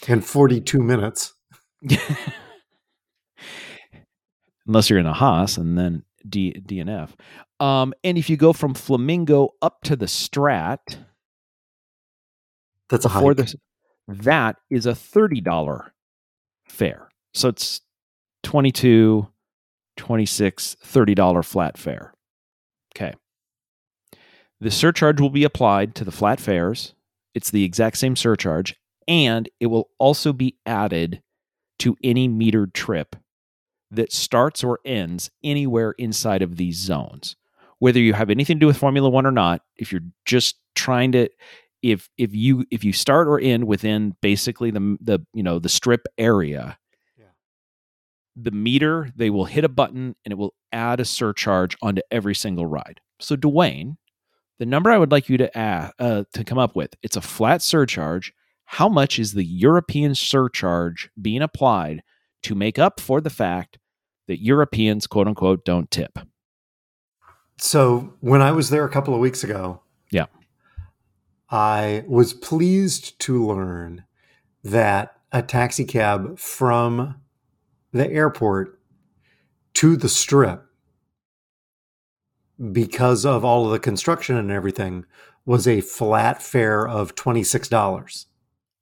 [0.08, 1.34] in 42 minutes.
[4.66, 7.10] Unless you're in a Haas and then D, DNF.
[7.58, 10.98] Um, and if you go from Flamingo up to the Strat,
[12.88, 13.36] That's a hike.
[13.36, 13.54] this,
[14.08, 15.90] that is a $30
[16.68, 17.08] fare.
[17.34, 17.80] So it's
[18.42, 19.26] 22
[19.96, 22.12] 26 $30 flat fare.
[22.96, 23.14] Okay.
[24.60, 26.94] The surcharge will be applied to the flat fares.
[27.34, 28.76] It's the exact same surcharge
[29.08, 31.22] and it will also be added
[31.80, 33.16] to any metered trip
[33.90, 37.36] that starts or ends anywhere inside of these zones.
[37.78, 41.12] Whether you have anything to do with Formula 1 or not, if you're just trying
[41.12, 41.28] to
[41.82, 45.68] if if you if you start or end within basically the the you know the
[45.68, 46.78] strip area
[48.36, 52.34] the meter they will hit a button and it will add a surcharge onto every
[52.34, 53.96] single ride so dwayne
[54.60, 57.20] the number i would like you to add, uh, to come up with it's a
[57.20, 58.32] flat surcharge
[58.66, 62.02] how much is the european surcharge being applied
[62.44, 63.78] to make up for the fact
[64.28, 66.20] that europeans quote unquote don't tip
[67.58, 70.26] So when I was there a couple of weeks ago, Yeah.
[71.50, 74.04] I was pleased to learn
[74.64, 77.16] that a taxi cab from
[77.92, 78.80] the airport
[79.74, 80.64] to the strip,
[82.72, 85.04] because of all of the construction and everything,
[85.46, 88.26] was a flat fare of twenty six dollars.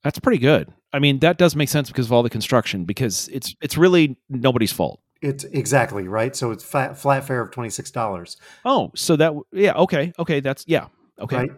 [0.02, 3.28] that's pretty good i mean that does make sense because of all the construction because
[3.28, 6.34] it's it's really nobody's fault It's exactly right.
[6.36, 8.36] So it's flat flat fare of twenty six dollars.
[8.64, 10.86] Oh, so that yeah, okay, okay, that's yeah,
[11.20, 11.36] okay.
[11.36, 11.50] Right.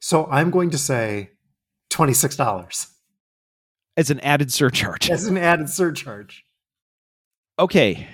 [0.00, 1.30] So I'm going to say
[1.90, 2.88] twenty six dollars
[3.96, 5.08] As an added surcharge.
[5.10, 6.44] as an added surcharge.
[7.58, 8.06] Okay,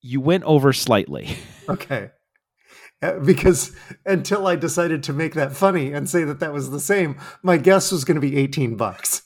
[0.00, 1.36] you went over slightly.
[1.68, 2.10] Okay.
[3.24, 3.72] Because
[4.06, 7.56] until I decided to make that funny and say that that was the same, my
[7.56, 9.22] guess was going to be 18 bucks.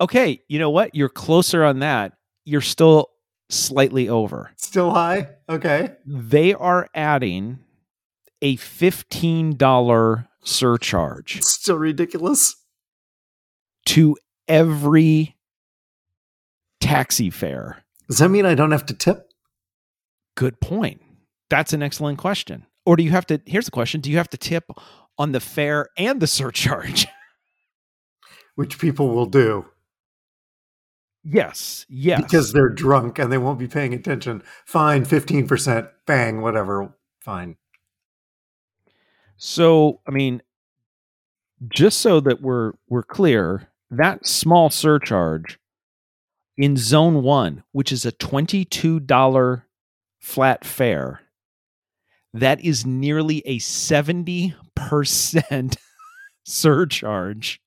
[0.00, 0.94] Okay, you know what?
[0.94, 2.12] You're closer on that.
[2.44, 3.08] You're still
[3.48, 4.50] slightly over.
[4.56, 5.28] Still high?
[5.48, 5.92] Okay.
[6.04, 7.60] They are adding
[8.42, 12.56] a $15 surcharge Still ridiculous.
[13.86, 14.16] to
[14.46, 15.36] every
[16.80, 17.82] taxi fare.
[18.08, 19.32] Does that mean I don't have to tip?
[20.36, 21.00] Good point.
[21.50, 22.66] That's an excellent question.
[22.84, 23.40] Or do you have to?
[23.46, 24.70] Here's the question Do you have to tip
[25.18, 27.06] on the fare and the surcharge?
[28.54, 29.66] Which people will do
[31.26, 31.86] yes.
[31.88, 32.22] Yes.
[32.22, 34.42] because they're drunk and they won't be paying attention.
[34.64, 36.94] Fine, 15%, bang, whatever.
[37.20, 37.56] Fine.
[39.36, 40.42] So, I mean,
[41.68, 45.58] just so that we're we're clear, that small surcharge
[46.56, 49.62] in zone 1, which is a $22
[50.18, 51.20] flat fare,
[52.40, 55.76] that is nearly a 70%
[56.44, 57.60] surcharge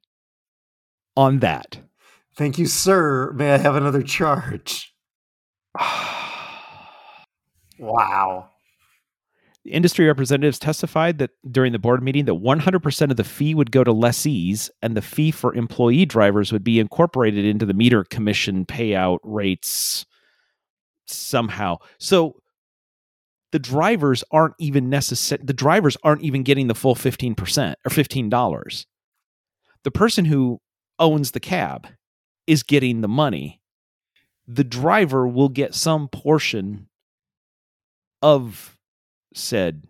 [1.18, 1.80] on that.
[2.36, 3.34] Thank you, sir.
[3.34, 4.94] May I have another charge?
[7.80, 8.50] wow.
[9.66, 13.72] The industry representatives testified that during the board meeting that 100% of the fee would
[13.72, 18.06] go to lessees and the fee for employee drivers would be incorporated into the meter
[18.06, 20.06] commission payout rates
[21.08, 21.76] somehow.
[21.98, 22.42] So
[23.52, 28.86] the drivers aren't even necessary the drivers aren't even getting the full 15% or $15.
[29.84, 30.60] The person who
[31.00, 31.88] owns the cab
[32.46, 33.62] is getting the money.
[34.48, 36.88] The driver will get some portion
[38.22, 38.78] of
[39.34, 39.84] said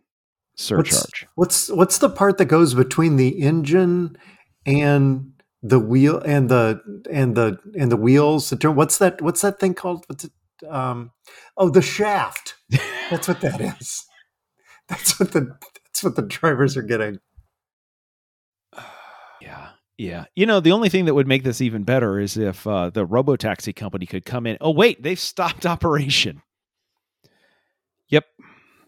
[0.56, 1.28] surcharge.
[1.36, 4.18] What's, what's what's the part that goes between the engine
[4.66, 5.32] and
[5.64, 8.54] the wheel and the and the and the wheels?
[8.54, 9.22] What's that?
[9.22, 10.04] What's that thing called?
[10.08, 10.32] What's it?
[10.68, 11.12] Um,
[11.58, 12.56] oh, the shaft.
[13.10, 14.06] That's what that is.
[14.88, 17.20] That's what the that's what the drivers are getting.
[19.42, 19.70] Yeah.
[19.98, 20.26] Yeah.
[20.36, 23.06] You know, the only thing that would make this even better is if uh, the
[23.06, 24.58] robo taxi company could come in.
[24.60, 26.42] Oh, wait, they've stopped operation.
[28.10, 28.26] Yep.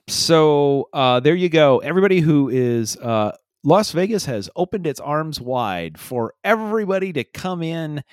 [0.10, 1.80] So uh, there you go.
[1.80, 3.32] Everybody who is uh,
[3.64, 8.04] Las Vegas has opened its arms wide for everybody to come in.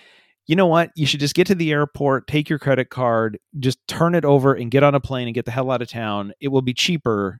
[0.48, 0.90] You know what?
[0.96, 4.54] You should just get to the airport, take your credit card, just turn it over
[4.54, 6.32] and get on a plane and get the hell out of town.
[6.40, 7.38] It will be cheaper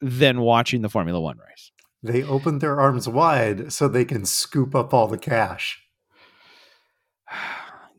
[0.00, 1.70] than watching the Formula One race.
[2.02, 5.80] They opened their arms wide so they can scoop up all the cash.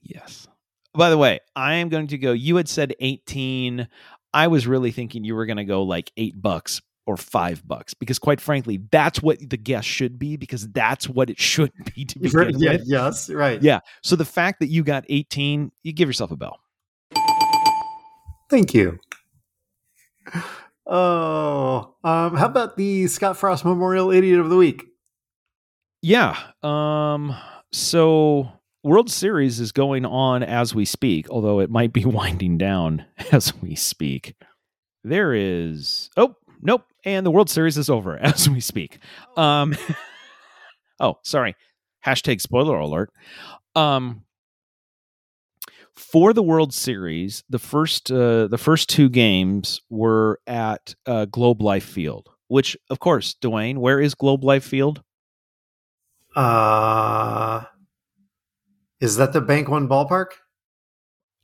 [0.04, 0.48] yes.
[0.94, 2.34] By the way, I am going to go.
[2.34, 3.88] You had said 18.
[4.34, 7.94] I was really thinking you were going to go like eight bucks or five bucks
[7.94, 12.06] because, quite frankly, that's what the guess should be because that's what it should be
[12.06, 12.84] to begin yeah, with.
[12.86, 13.62] Yes, right.
[13.62, 13.80] Yeah.
[14.04, 16.60] So the fact that you got 18, you give yourself a bell.
[18.50, 19.00] Thank you.
[20.86, 24.86] Oh, um, how about the Scott Frost Memorial Idiot of the Week?
[26.02, 26.38] Yeah.
[26.64, 27.36] Um.
[27.72, 28.52] So
[28.84, 33.54] World Series is going on as we speak, although it might be winding down as
[33.62, 34.36] we speak.
[35.04, 39.00] There is oh nope, and the World Series is over as we speak.
[39.38, 39.76] Um.
[41.00, 41.56] oh, sorry.
[42.06, 43.12] Hashtag spoiler alert.
[43.76, 44.24] Um
[46.00, 51.62] for the World Series, the first uh, the first two games were at uh, Globe
[51.62, 55.04] Life Field, which, of course, Dwayne, where is Globe Life Field?
[56.36, 57.64] Uh,
[59.02, 60.28] is that the Bank One ballpark?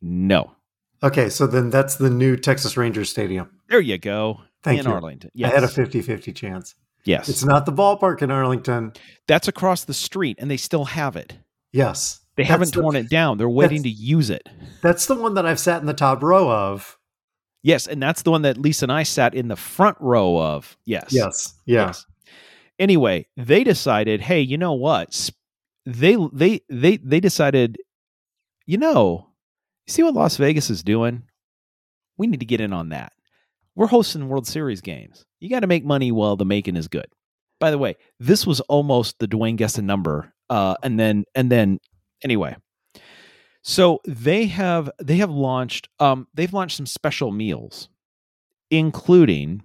[0.02, 0.56] No.
[1.04, 3.50] Okay, so then that's the new Texas Rangers Stadium.
[3.70, 4.40] There you go.
[4.66, 4.92] Thank in you.
[4.92, 5.32] Arlington.
[5.44, 6.76] I had a 50-50 chance.
[7.06, 7.30] Yes.
[7.30, 8.92] It's not the ballpark in Arlington.
[9.28, 11.38] That's across the street, and they still have it.
[11.72, 12.20] Yes.
[12.36, 13.38] They That's haven't the- torn it down.
[13.38, 14.50] They're waiting to use it.
[14.82, 16.98] That's the one that I've sat in the top row of.
[17.64, 20.78] Yes, and that's the one that Lisa and I sat in the front row of.
[20.86, 21.08] Yes.
[21.12, 21.54] Yes.
[21.66, 21.88] Yeah.
[21.88, 22.06] Yes.
[22.78, 25.32] Anyway, they decided, hey, you know what?
[25.86, 27.78] They they they they decided,
[28.66, 29.28] you know,
[29.88, 31.24] see what Las Vegas is doing?
[32.18, 33.14] We need to get in on that.
[33.76, 35.26] We're hosting World Series games.
[35.40, 37.08] You got to make money while the making is good.
[37.60, 40.34] By the way, this was almost the Dwayne Gesson number.
[40.50, 41.80] Uh, and then and then
[42.24, 42.56] anyway.
[43.64, 47.90] So they have they have launched um they've launched some special meals,
[48.70, 49.64] including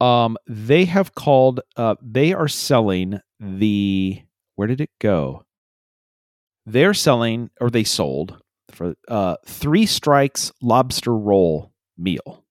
[0.00, 4.20] um they have called uh they are selling the
[4.56, 5.44] where did it go
[6.66, 8.38] they're selling or they sold
[8.70, 12.44] for uh three strikes lobster roll meal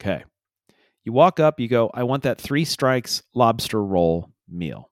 [0.00, 0.24] okay
[1.04, 4.90] you walk up you go i want that three strikes lobster roll meal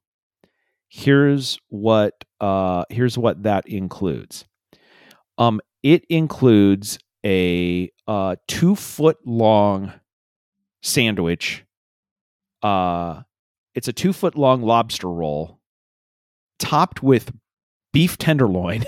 [0.88, 4.44] here's what uh here's what that includes
[5.36, 9.92] um it includes a uh two foot long
[10.82, 11.64] sandwich.
[12.62, 13.22] Uh,
[13.74, 15.60] it's a two foot long lobster roll
[16.58, 17.32] topped with
[17.92, 18.84] beef tenderloin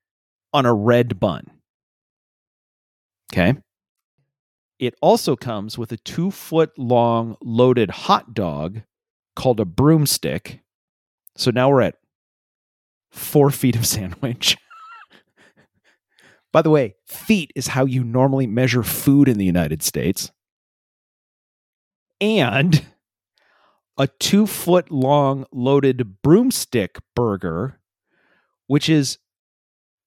[0.52, 1.50] on a red bun.
[3.32, 3.54] Okay.
[4.82, 8.82] It also comes with a two foot long loaded hot dog
[9.36, 10.58] called a broomstick.
[11.36, 11.98] So now we're at
[13.12, 14.56] four feet of sandwich.
[16.52, 20.32] By the way, feet is how you normally measure food in the United States
[22.20, 22.84] and
[23.96, 27.78] a two foot long loaded broomstick burger,
[28.66, 29.18] which is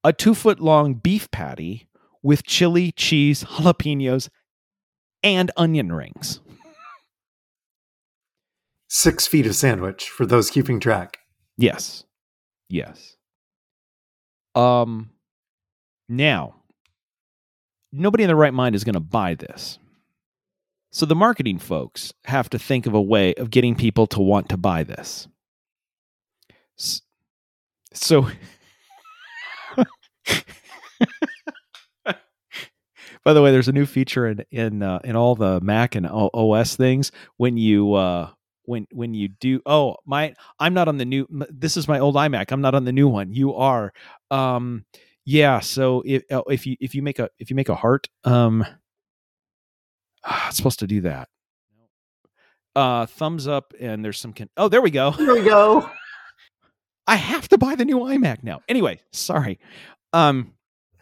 [0.03, 1.87] a two foot long beef patty
[2.21, 4.27] with chili, cheese, jalapenos,
[5.25, 6.39] and onion rings.
[8.87, 11.17] Six feet of sandwich for those keeping track.
[11.57, 12.05] Yes.
[12.69, 13.17] Yes.
[14.53, 15.09] Um
[16.07, 16.55] now
[17.91, 19.79] nobody in their right mind is going to buy this.
[20.91, 24.47] So the marketing folks have to think of a way of getting people to want
[24.49, 25.27] to buy this.
[27.93, 28.29] So
[33.25, 36.07] By the way, there's a new feature in in uh, in all the Mac and
[36.07, 37.11] OS things.
[37.37, 38.29] When you uh,
[38.65, 42.15] when when you do oh my i'm not on the new this is my old
[42.15, 42.51] imac.
[42.51, 43.31] I'm not on the new one.
[43.31, 43.93] You are.
[44.31, 44.85] Um
[45.25, 48.07] yeah so if oh, if you if you make a if you make a heart
[48.23, 48.65] um
[50.47, 51.29] it's supposed to do that.
[52.75, 55.11] Uh thumbs up and there's some con- oh there we go.
[55.11, 55.89] There we go.
[57.07, 58.61] I have to buy the new imac now.
[58.67, 59.59] Anyway sorry.
[60.13, 60.54] Um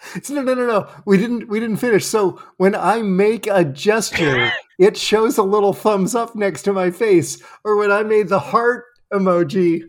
[0.30, 0.90] no, no, no, no.
[1.06, 1.48] We didn't.
[1.48, 2.06] We didn't finish.
[2.06, 6.92] So when I make a gesture, it shows a little thumbs up next to my
[6.92, 7.42] face.
[7.64, 9.84] Or when I made the heart emoji,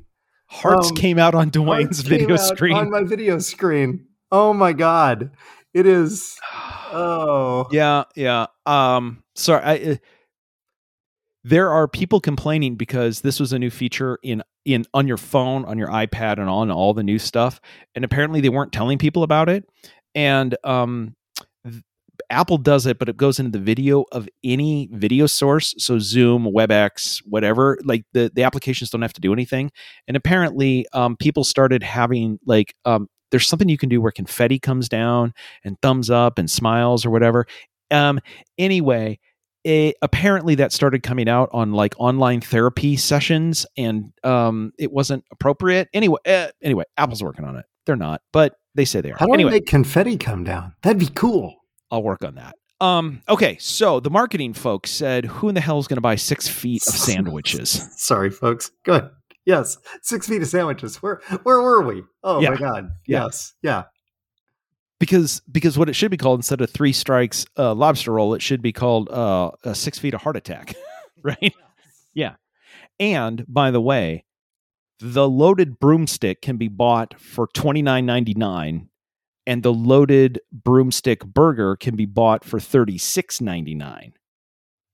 [0.47, 4.07] hearts um, came out on Dwayne's video screen on my video screen.
[4.31, 5.31] Oh my god,
[5.73, 6.39] it is.
[6.97, 8.47] Oh yeah, yeah.
[8.67, 9.65] Um, sorry.
[9.65, 9.97] I, uh,
[11.43, 15.65] there are people complaining because this was a new feature in in on your phone,
[15.67, 17.61] on your iPad, and on all the new stuff,
[17.95, 19.69] and apparently they weren't telling people about it
[20.15, 21.15] and um,
[22.31, 25.75] Apple does it, but it goes into the video of any video source.
[25.79, 27.79] So Zoom, WebEx, whatever.
[27.85, 29.71] Like the the applications don't have to do anything.
[30.09, 34.59] And apparently, um, people started having like um, there's something you can do where confetti
[34.59, 35.35] comes down
[35.65, 37.47] and thumbs up and smiles or whatever.
[37.91, 38.21] Um,
[38.59, 39.19] anyway,
[39.65, 45.25] it, apparently that started coming out on like online therapy sessions, and um, it wasn't
[45.33, 45.89] appropriate.
[45.93, 47.65] Anyway, uh, anyway, Apple's working on it.
[47.87, 49.17] They're not, but they say they are.
[49.19, 50.75] How do anyway, I make confetti come down?
[50.83, 51.55] That'd be cool.
[51.91, 52.57] I'll work on that.
[52.81, 56.17] Um, okay, so the marketing folks said, "Who in the hell is going to buy
[56.17, 58.71] six feet of sandwiches?" Sorry, folks.
[58.85, 59.11] Go ahead.
[59.47, 60.97] Yes, six feet of sandwiches.
[61.03, 62.03] Where where were we?
[62.23, 62.51] Oh yeah.
[62.51, 62.89] my god.
[63.07, 63.25] Yeah.
[63.25, 63.55] Yes.
[63.63, 63.83] Yeah.
[64.99, 68.43] Because because what it should be called instead of three strikes uh, lobster roll, it
[68.43, 70.75] should be called uh, a six feet of heart attack,
[71.23, 71.55] right?
[72.15, 72.37] Yeah.
[72.99, 74.25] And by the way,
[75.01, 78.89] the loaded broomstick can be bought for twenty nine ninety nine,
[79.47, 84.15] and the loaded broomstick burger can be bought for thirty six ninety nine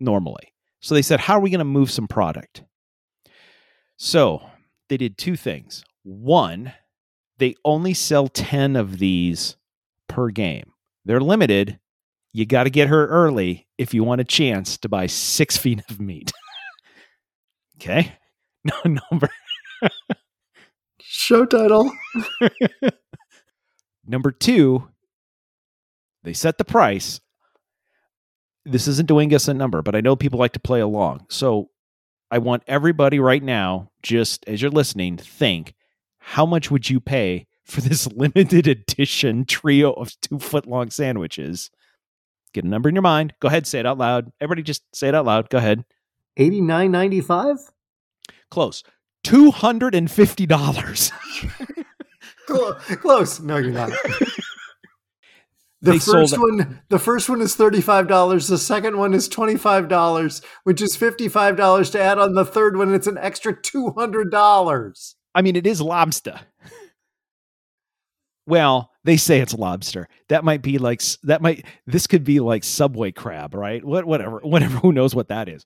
[0.00, 0.52] normally.
[0.80, 2.64] So they said, how are we going to move some product?
[3.96, 4.42] So
[4.88, 5.84] they did two things.
[6.02, 6.72] One,
[7.38, 9.56] they only sell 10 of these
[10.08, 10.72] per game.
[11.04, 11.78] They're limited.
[12.32, 15.82] You got to get her early if you want a chance to buy six feet
[15.90, 16.32] of meat.
[17.76, 18.14] okay.
[18.62, 19.30] No, number
[21.00, 21.90] Show title.
[24.06, 24.88] Number two,
[26.22, 27.20] they set the price.
[28.64, 31.26] This isn't doing us a number, but I know people like to play along.
[31.30, 31.70] So
[32.30, 35.74] I want everybody right now, just as you're listening, think
[36.18, 41.70] how much would you pay for this limited edition trio of two foot long sandwiches?
[42.52, 43.34] Get a number in your mind.
[43.40, 44.30] Go ahead, say it out loud.
[44.40, 45.50] Everybody just say it out loud.
[45.50, 45.84] Go ahead.
[46.36, 46.60] Eighty
[49.26, 50.76] nine ninety five.
[50.76, 51.10] Close.
[52.46, 53.00] $250.
[53.00, 53.40] Close.
[53.40, 53.90] No, you're not.
[55.82, 58.48] The they first one, the first one is thirty-five dollars.
[58.48, 62.76] The second one is twenty-five dollars, which is fifty-five dollars to add on the third
[62.76, 62.92] one.
[62.92, 65.16] It's an extra two hundred dollars.
[65.34, 66.38] I mean, it is lobster.
[68.46, 70.06] Well, they say it's lobster.
[70.28, 71.40] That might be like that.
[71.40, 73.82] Might this could be like Subway crab, right?
[73.82, 74.78] What, whatever, whatever.
[74.80, 75.64] Who knows what that is?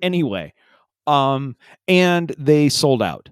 [0.00, 0.54] Anyway,
[1.06, 1.56] um,
[1.88, 3.28] and they sold out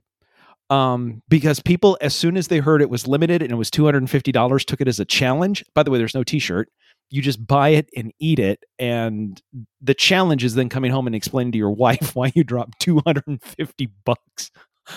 [0.70, 4.64] um, because people, as soon as they heard it was limited and it was $250,
[4.64, 5.64] took it as a challenge.
[5.75, 6.70] By the way, there's no t shirt.
[7.11, 8.64] You just buy it and eat it.
[8.79, 9.41] And
[9.81, 13.91] the challenge is then coming home and explaining to your wife why you dropped 250
[14.05, 14.51] bucks.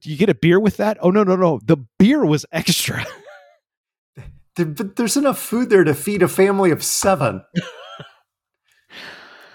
[0.00, 0.98] Do you get a beer with that?
[1.00, 1.60] Oh, no, no, no.
[1.64, 3.06] The beer was extra.
[4.56, 7.42] but there's enough food there to feed a family of seven.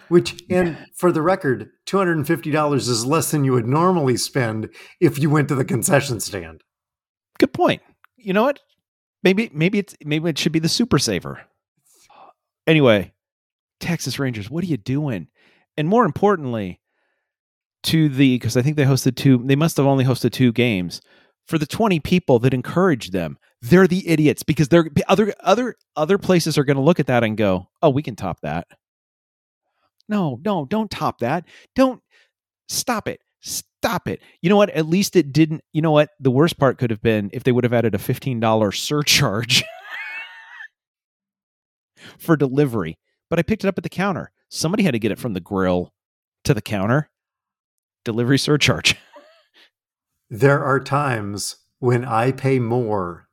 [0.10, 5.30] Which, and for the record, $250 is less than you would normally spend if you
[5.30, 6.64] went to the concession stand.
[7.38, 7.82] Good point.
[8.18, 8.60] You know what?
[9.24, 11.42] Maybe maybe it's maybe it should be the super saver.
[12.66, 13.14] Anyway,
[13.80, 15.28] Texas Rangers, what are you doing?
[15.78, 16.80] And more importantly,
[17.84, 21.02] to the because I think they hosted two, they must have only hosted two games.
[21.48, 26.18] For the 20 people that encouraged them, they're the idiots because they're other other other
[26.18, 28.68] places are going to look at that and go, "Oh, we can top that."
[30.10, 31.46] No, no, don't top that.
[31.76, 32.02] Don't
[32.68, 33.22] stop it.
[33.42, 34.22] Stop it.
[34.42, 34.72] You know what?
[34.72, 35.62] At least it didn't.
[35.72, 36.10] You know what?
[36.20, 39.64] The worst part could have been if they would have added a $15 surcharge
[42.18, 42.98] for delivery.
[43.30, 44.32] But I picked it up at the counter.
[44.50, 45.94] Somebody had to get it from the grill
[46.44, 47.10] to the counter.
[48.04, 48.98] Delivery surcharge.
[50.30, 53.28] there are times when I pay more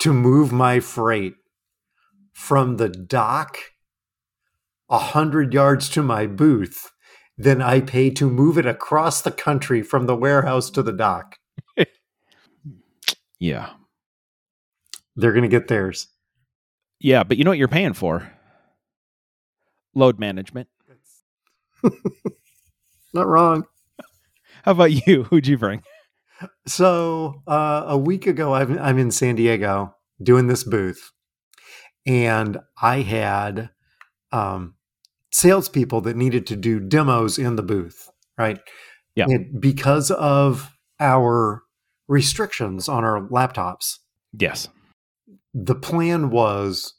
[0.00, 1.34] to move my freight
[2.32, 3.56] from the dock
[4.92, 6.92] a hundred yards to my booth
[7.36, 11.38] than I pay to move it across the country from the warehouse to the dock.
[13.42, 13.70] Yeah.
[15.16, 16.06] They're going to get theirs.
[17.00, 18.32] Yeah, but you know what you're paying for?
[19.96, 20.68] Load management.
[23.12, 23.64] Not wrong.
[24.64, 25.24] How about you?
[25.24, 25.82] Who'd you bring?
[26.68, 31.10] So uh, a week ago, I'm, I'm in San Diego doing this booth,
[32.06, 33.70] and I had
[34.30, 34.76] um,
[35.32, 38.08] salespeople that needed to do demos in the booth,
[38.38, 38.58] right?
[39.14, 39.26] Yeah.
[39.28, 40.70] And because of
[41.00, 41.62] our
[42.08, 43.98] restrictions on our laptops,
[44.38, 44.68] Yes.
[45.54, 46.94] the plan was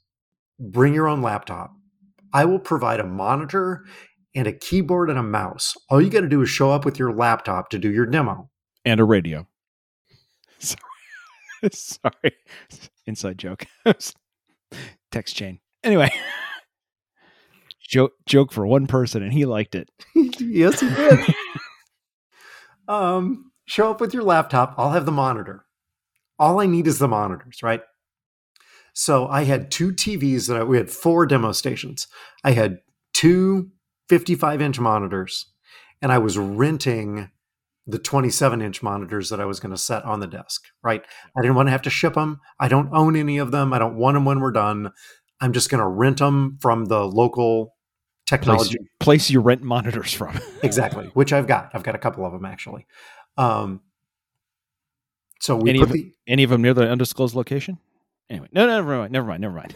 [0.59, 1.71] bring your own laptop.
[2.33, 3.85] I will provide a monitor
[4.35, 5.73] and a keyboard and a mouse.
[5.89, 8.49] All you got to do is show up with your laptop to do your demo.
[8.85, 9.47] And a radio.
[10.59, 10.81] Sorry.
[11.71, 12.33] Sorry.
[13.05, 13.65] Inside joke.
[15.11, 15.59] Text chain.
[15.83, 16.11] Anyway.
[17.93, 19.89] Joke joke for one person and he liked it.
[20.39, 21.19] yes, he did.
[22.87, 24.73] um, show up with your laptop.
[24.77, 25.65] I'll have the monitor.
[26.39, 27.81] All I need is the monitors, right?
[28.93, 32.07] So I had two TVs that I, we had four demo stations.
[32.43, 32.79] I had
[33.13, 33.69] two
[34.09, 35.51] 55 inch monitors,
[36.01, 37.29] and I was renting
[37.85, 41.03] the 27 inch monitors that I was going to set on the desk, right?
[41.37, 42.39] I didn't want to have to ship them.
[42.59, 43.71] I don't own any of them.
[43.71, 44.91] I don't want them when we're done.
[45.41, 47.72] I'm just going to rent them from the local
[48.39, 50.39] technology place you rent monitors from.
[50.63, 52.85] exactly which i've got i've got a couple of them actually
[53.37, 53.81] um
[55.39, 57.77] so we Any put of the Any of them near the undisclosed location?
[58.29, 59.75] Anyway, no, no, never mind, never mind, never mind.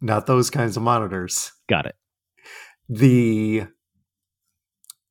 [0.00, 1.94] not those kinds of monitors Got it.
[2.88, 3.66] the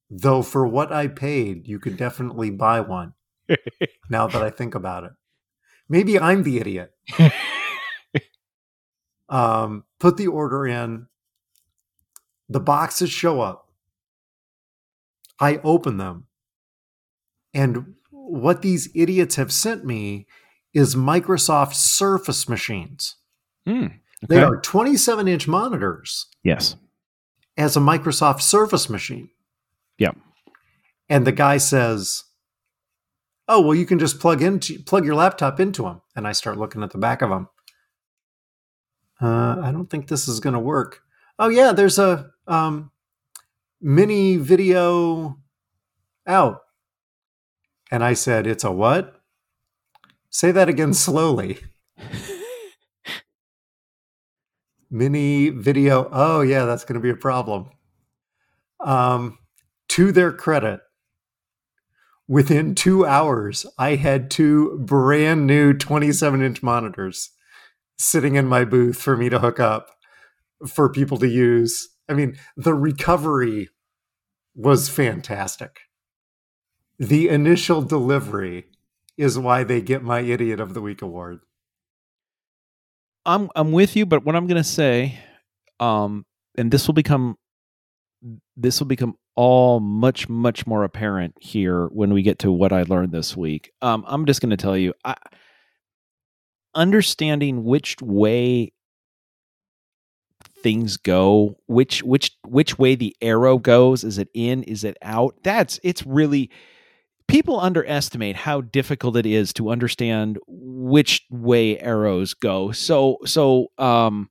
[0.10, 3.14] though for what i paid you could definitely buy one
[4.10, 5.12] now that i think about it
[5.89, 6.91] maybe i'm the idiot
[9.30, 11.08] um put the order in
[12.50, 13.70] the boxes show up.
[15.39, 16.28] I open them.
[17.54, 20.28] And what these idiots have sent me
[20.74, 23.16] is microsoft surface machines.
[23.66, 23.88] Hmm,
[24.28, 26.28] they are 27 inch monitors.
[26.43, 26.76] Yes.
[27.58, 29.30] as a microsoft surface machine.
[29.98, 30.12] Yeah.
[31.10, 32.24] and the guy says
[33.48, 36.58] oh well you can just plug into plug your laptop into them and i start
[36.58, 37.48] looking at the back of them
[39.22, 41.02] uh, i don't think this is going to work.
[41.39, 42.91] Oh yeah there's a um,
[43.82, 45.38] mini video
[46.28, 46.62] out.
[47.91, 49.22] And i said it's a what?
[50.30, 51.60] Say that again slowly.
[54.91, 57.70] Mini video oh yeah that's going to be a problem.
[58.80, 59.39] Um,
[59.89, 60.82] to their credit
[62.28, 67.32] within two hours i had two brand new 27 inch monitors
[67.98, 69.91] sitting in my booth for me to hook up
[70.68, 73.70] for people to use i mean the recovery
[74.56, 75.82] was fantastic
[76.97, 78.66] the initial delivery
[79.18, 81.39] is why they get my idiot of the week award
[83.26, 85.20] I'm I'm with you, but what I'm going to say,
[85.80, 86.26] um,
[86.58, 87.38] and this will become
[88.56, 92.84] this will become all much much more apparent here when we get to what I
[92.84, 93.72] learned this week.
[93.82, 95.16] Um, I'm just going to tell you, I,
[96.76, 98.72] understanding which way
[100.66, 105.36] things go, which which which way the arrow goes, is it in, is it out?
[105.43, 106.49] That's it's really
[107.28, 112.72] people underestimate how difficult it is to understand which way arrows go.
[112.72, 114.30] So so um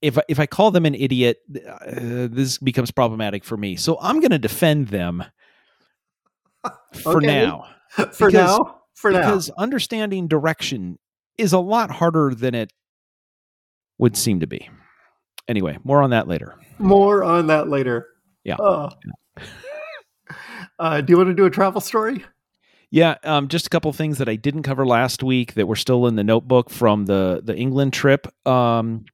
[0.00, 3.74] if I, if I call them an idiot, uh, this becomes problematic for me.
[3.74, 5.24] So I'm going to defend them
[7.02, 7.26] for Okay.
[7.26, 7.64] now
[8.12, 10.98] for Because- now for now because understanding direction
[11.36, 12.72] is a lot harder than it
[13.98, 14.68] would seem to be.
[15.48, 16.54] Anyway, more on that later.
[16.78, 18.06] more on that later
[18.44, 18.56] Yeah.
[18.58, 18.90] Oh.
[20.78, 22.24] uh, do you want to do a travel story
[22.90, 26.06] Yeah, um, just a couple things that I didn't cover last week that were still
[26.06, 28.26] in the notebook from the the England trip.
[28.46, 29.04] Um,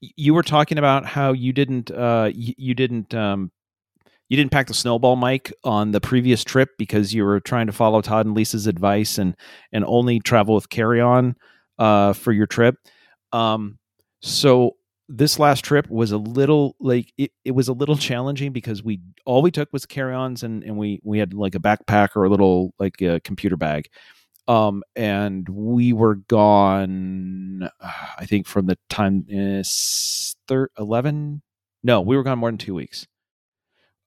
[0.00, 3.50] you were talking about how you didn't uh, you didn't um,
[4.28, 7.72] you didn't pack the snowball mic on the previous trip because you were trying to
[7.72, 9.36] follow Todd and Lisa's advice and
[9.72, 11.36] and only travel with carry on
[11.78, 12.76] uh, for your trip.
[13.32, 13.78] Um,
[14.20, 14.76] so
[15.14, 18.98] this last trip was a little like it, it was a little challenging because we
[19.26, 22.30] all we took was carry-ons and and we we had like a backpack or a
[22.30, 23.88] little like a computer bag.
[24.48, 31.42] Um and we were gone uh, i think from the time is thir- 11
[31.84, 33.06] no we were gone more than two weeks.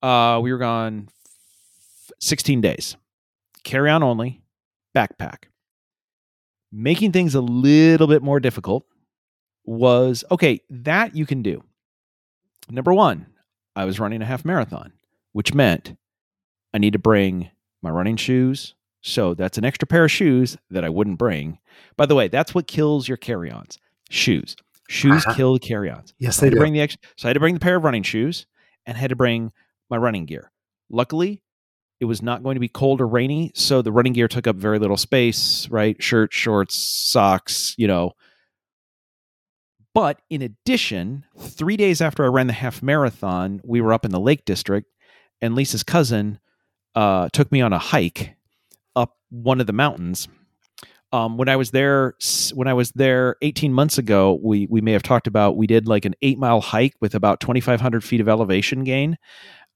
[0.01, 2.97] Uh we were gone f- 16 days.
[3.63, 4.41] Carry on only
[4.95, 5.45] backpack.
[6.71, 8.85] Making things a little bit more difficult
[9.65, 11.63] was okay, that you can do.
[12.69, 13.27] Number one,
[13.75, 14.93] I was running a half marathon,
[15.33, 15.95] which meant
[16.73, 17.49] I need to bring
[17.81, 18.73] my running shoes.
[19.01, 21.59] So that's an extra pair of shoes that I wouldn't bring.
[21.95, 23.77] By the way, that's what kills your carry ons
[24.09, 24.55] shoes.
[24.89, 25.35] Shoes Uh-huh.
[25.35, 26.13] kill the carry ons.
[26.17, 26.59] Yes, I they had to do.
[26.59, 28.45] bring the ex- so I had to bring the pair of running shoes
[28.85, 29.51] and had to bring
[29.89, 30.51] my running gear.
[30.89, 31.41] Luckily,
[31.99, 34.55] it was not going to be cold or rainy, so the running gear took up
[34.55, 36.01] very little space, right?
[36.01, 38.13] Shirt, shorts, socks, you know.
[39.95, 44.11] But in addition, 3 days after I ran the half marathon, we were up in
[44.11, 44.87] the Lake District
[45.41, 46.39] and Lisa's cousin
[46.95, 48.35] uh, took me on a hike
[48.95, 50.27] up one of the mountains.
[51.11, 52.15] Um, when I was there,
[52.53, 55.87] when I was there 18 months ago, we we may have talked about we did
[55.87, 59.17] like an eight mile hike with about 2,500 feet of elevation gain,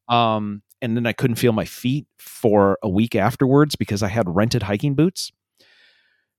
[0.09, 4.27] um, and then I couldn't feel my feet for a week afterwards because I had
[4.27, 5.31] rented hiking boots.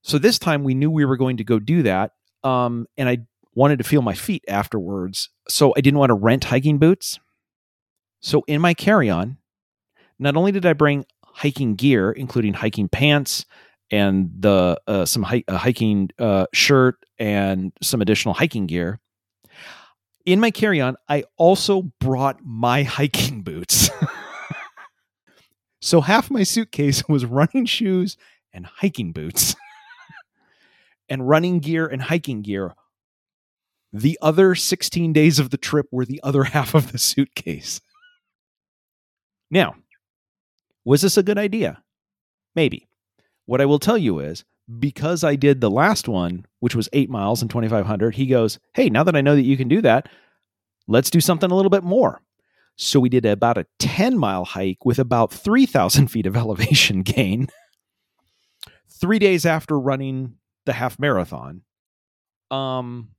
[0.03, 2.13] So this time we knew we were going to go do that,
[2.43, 3.19] um, and I
[3.55, 5.31] wanted to feel my feet afterwards.
[5.49, 7.19] So I didn't want to rent hiking boots.
[8.21, 9.39] So in my carry on,
[10.19, 13.47] not only did I bring hiking gear, including hiking pants
[13.91, 19.01] and the uh, some hi- a hiking uh, shirt and some additional hiking gear.
[20.27, 23.91] In my carry-on, I also brought my hiking boots.
[25.81, 28.17] so half my suitcase was running shoes
[28.53, 29.57] and hiking boots,
[31.09, 32.75] and running gear and hiking gear.
[33.93, 37.81] The other 16 days of the trip were the other half of the suitcase.
[39.51, 39.75] Now,
[40.85, 41.83] was this a good idea?
[42.55, 42.89] Maybe.
[43.47, 44.45] What I will tell you is
[44.79, 48.89] because I did the last one, which was eight miles and 2,500, he goes, Hey,
[48.89, 50.09] now that I know that you can do that,
[50.87, 52.23] let's do something a little bit more.
[52.77, 57.49] So we did about a 10 mile hike with about 3,000 feet of elevation gain
[59.01, 60.37] three days after running
[60.67, 61.63] the half marathon.
[62.51, 63.11] Um,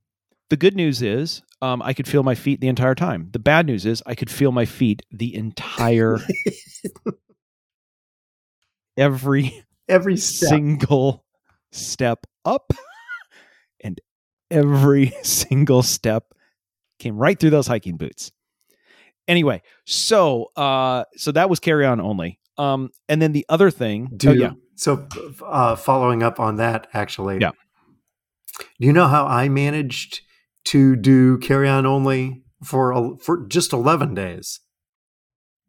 [0.52, 3.30] the good news is um, I could feel my feet the entire time.
[3.32, 6.18] The bad news is I could feel my feet the entire
[8.98, 10.50] every Every step.
[10.50, 11.24] single
[11.70, 12.74] step up
[13.82, 13.98] and
[14.50, 16.34] every single step
[16.98, 18.30] came right through those hiking boots
[19.26, 24.10] anyway so uh so that was carry on only um and then the other thing
[24.18, 25.08] Do oh yeah so.
[25.46, 27.52] Uh, following up on that, actually, Yeah.
[28.58, 30.20] Do you know how I managed
[30.66, 34.60] to do carry on only for for just eleven days?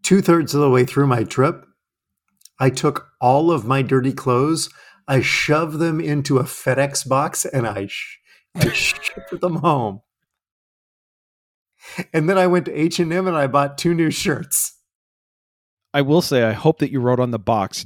[0.04, 1.66] Two thirds of the way through my trip,
[2.60, 4.70] I took all of my dirty clothes,
[5.08, 8.20] I shoved them into a FedEx box, and I sh-
[8.56, 10.02] I shipped them home.
[12.14, 14.78] And then I went to H and M and I bought two new shirts.
[15.94, 17.86] i will say i hope that you wrote on the box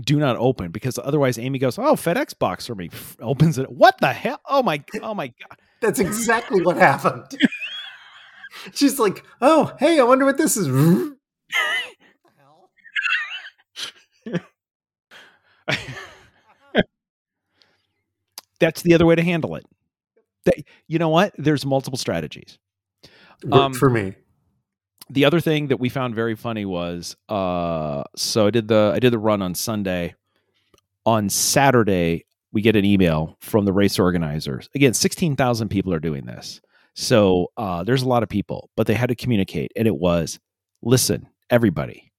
[0.00, 2.88] do not open because otherwise amy goes oh fedex box for me
[3.20, 7.26] opens it what the hell oh my oh my god That's exactly what happened.
[8.72, 10.68] She's like, "Oh, hey, I wonder what this is."
[18.60, 19.64] that's the other way to handle it
[20.44, 22.58] That- you know what there's multiple strategies
[23.50, 24.14] Um, for me.
[25.10, 28.98] the other thing that we found very funny was uh so I did the I
[28.98, 30.14] did the run on Sunday.
[31.06, 34.70] On Saturday, we get an email from the race organizers.
[34.74, 36.60] Again, 16,000 people are doing this.
[36.94, 40.38] So uh there's a lot of people, but they had to communicate and it was
[40.80, 42.12] listen, everybody.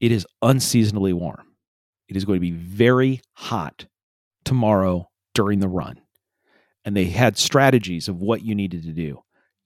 [0.00, 1.46] It is unseasonably warm.
[2.08, 3.86] It is going to be very hot
[4.44, 6.00] tomorrow during the run.
[6.86, 9.22] And they had strategies of what you needed to do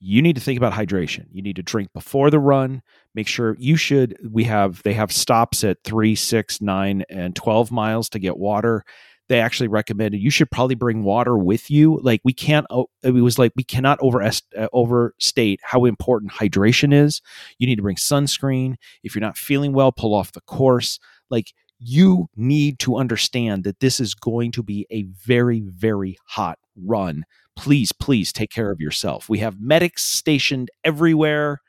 [0.06, 1.24] you need to think about hydration.
[1.32, 2.82] You need to drink before the run.
[3.14, 4.14] Make sure you should.
[4.30, 8.84] We have they have stops at three, six, nine, and twelve miles to get water.
[9.28, 11.98] They actually recommended you should probably bring water with you.
[12.02, 12.66] Like we can't.
[13.02, 17.22] It was like we cannot over uh, overstate how important hydration is.
[17.58, 18.74] You need to bring sunscreen.
[19.02, 20.98] If you're not feeling well, pull off the course.
[21.30, 26.58] Like you need to understand that this is going to be a very, very hot
[26.76, 27.24] run
[27.56, 29.28] please, please take care of yourself.
[29.28, 31.60] We have medics stationed everywhere.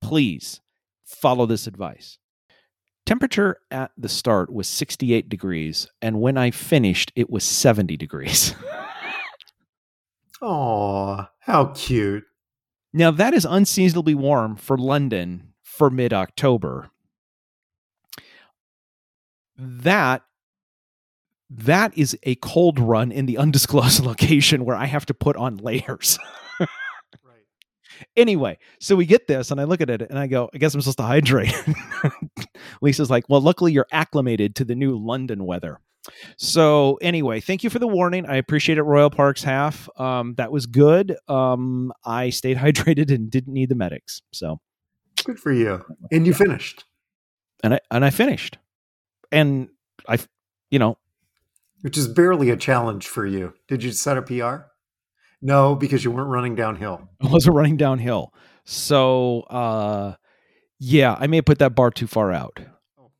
[0.00, 0.60] Please
[1.04, 2.18] follow this advice.
[3.06, 8.54] Temperature at the start was 68 degrees, and when I finished, it was 70 degrees.
[10.42, 12.24] Oh, how cute.
[12.92, 16.90] now, that is unseasonably warm for London for mid October.
[19.56, 20.24] That
[21.48, 25.56] that is a cold run in the undisclosed location where I have to put on
[25.56, 26.18] layers.
[28.16, 30.74] Anyway, so we get this, and I look at it and I go, I guess
[30.74, 31.54] I'm supposed to hydrate.
[32.80, 35.80] Lisa's like, Well, luckily you're acclimated to the new London weather.
[36.36, 38.26] So anyway, thank you for the warning.
[38.26, 39.88] I appreciate it, Royal Parks half.
[39.98, 41.16] Um, that was good.
[41.28, 44.22] Um, I stayed hydrated and didn't need the medics.
[44.32, 44.60] So
[45.24, 45.84] good for you.
[46.10, 46.84] And you finished.
[47.62, 48.58] And I and I finished.
[49.32, 49.68] And
[50.08, 50.18] I,
[50.70, 50.98] you know,
[51.80, 53.54] which is barely a challenge for you.
[53.68, 54.68] Did you set a PR?
[55.46, 57.08] No, because you weren't running downhill.
[57.22, 58.34] I wasn't running downhill.
[58.64, 60.14] So, uh,
[60.80, 62.58] yeah, I may have put that bar too far out.
[62.98, 63.12] Oh.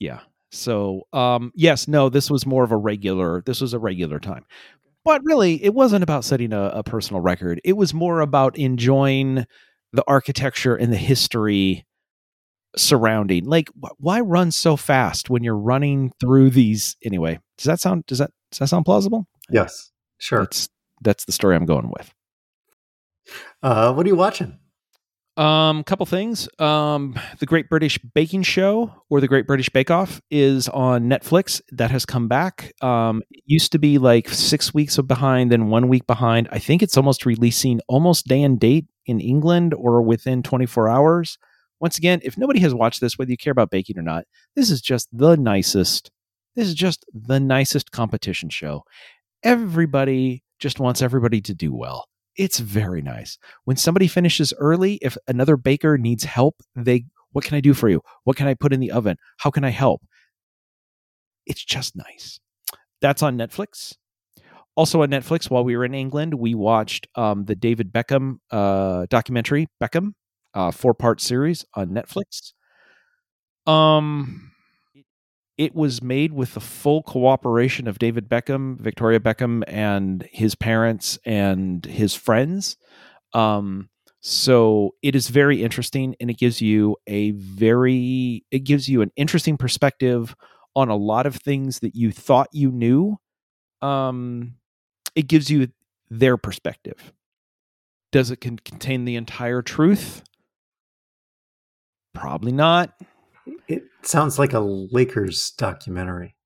[0.00, 0.20] Yeah.
[0.50, 3.42] So, um, yes, no, this was more of a regular.
[3.46, 4.44] This was a regular time,
[5.04, 7.60] but really, it wasn't about setting a, a personal record.
[7.62, 9.46] It was more about enjoying
[9.92, 11.86] the architecture and the history
[12.76, 13.44] surrounding.
[13.44, 16.96] Like, why run so fast when you're running through these?
[17.04, 19.28] Anyway, does that sound does that does that sound plausible?
[19.48, 20.40] Yes, sure.
[20.40, 20.68] That's
[21.02, 22.12] that's the story I'm going with.
[23.62, 24.58] Uh, what are you watching?
[25.36, 26.48] Um, a couple things.
[26.58, 31.60] Um, the Great British Baking Show or the Great British Bake Off is on Netflix.
[31.72, 32.72] That has come back.
[32.80, 36.48] Um, it used to be like six weeks of behind, then one week behind.
[36.52, 41.36] I think it's almost releasing almost day and date in England or within 24 hours.
[41.80, 44.24] Once again, if nobody has watched this, whether you care about baking or not,
[44.54, 46.10] this is just the nicest.
[46.54, 48.84] This is just the nicest competition show.
[49.42, 53.38] Everybody just wants everybody to do well it's very nice.
[53.64, 57.88] When somebody finishes early, if another baker needs help, they, what can I do for
[57.88, 58.02] you?
[58.24, 59.16] What can I put in the oven?
[59.38, 60.02] How can I help?
[61.46, 62.40] It's just nice.
[63.00, 63.94] That's on Netflix.
[64.74, 69.06] Also on Netflix, while we were in England, we watched um, the David Beckham uh,
[69.08, 70.12] documentary, Beckham,
[70.52, 72.52] uh, four part series on Netflix.
[73.70, 74.52] Um,
[75.58, 81.18] it was made with the full cooperation of David Beckham, Victoria Beckham, and his parents
[81.24, 82.76] and his friends.
[83.32, 83.88] Um,
[84.20, 89.12] so it is very interesting, and it gives you a very it gives you an
[89.16, 90.34] interesting perspective
[90.74, 93.18] on a lot of things that you thought you knew.
[93.80, 94.56] Um,
[95.14, 95.68] it gives you
[96.10, 97.12] their perspective.
[98.12, 100.22] Does it con- contain the entire truth?
[102.14, 102.94] Probably not.
[103.68, 106.36] It sounds like a Lakers documentary.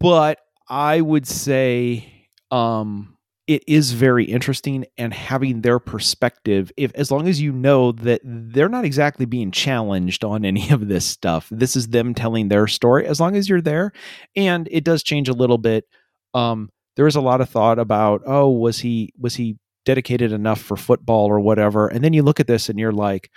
[0.00, 3.16] But I would say um,
[3.46, 8.20] it is very interesting and having their perspective if as long as you know that
[8.24, 11.48] they're not exactly being challenged on any of this stuff.
[11.50, 13.92] This is them telling their story as long as you're there.
[14.34, 15.86] And it does change a little bit
[16.34, 20.60] um, there is a lot of thought about oh was he was he dedicated enough
[20.60, 21.88] for football or whatever?
[21.88, 23.30] And then you look at this and you're like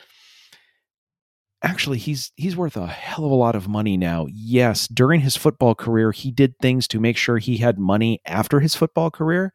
[1.63, 4.27] actually he's he's worth a hell of a lot of money now.
[4.31, 8.59] Yes, during his football career, he did things to make sure he had money after
[8.59, 9.53] his football career.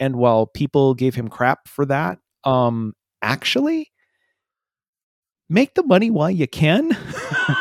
[0.00, 3.90] And while people gave him crap for that, um actually
[5.48, 6.96] make the money while you can.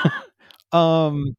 [0.72, 1.36] um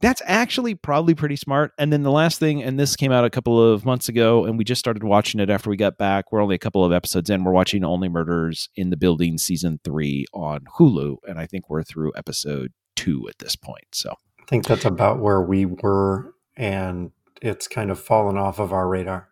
[0.00, 1.72] that's actually probably pretty smart.
[1.78, 4.56] And then the last thing, and this came out a couple of months ago, and
[4.56, 6.32] we just started watching it after we got back.
[6.32, 7.44] We're only a couple of episodes in.
[7.44, 11.82] We're watching Only Murders in the Building season three on Hulu, and I think we're
[11.82, 13.86] through episode two at this point.
[13.92, 18.72] So I think that's about where we were, and it's kind of fallen off of
[18.72, 19.28] our radar.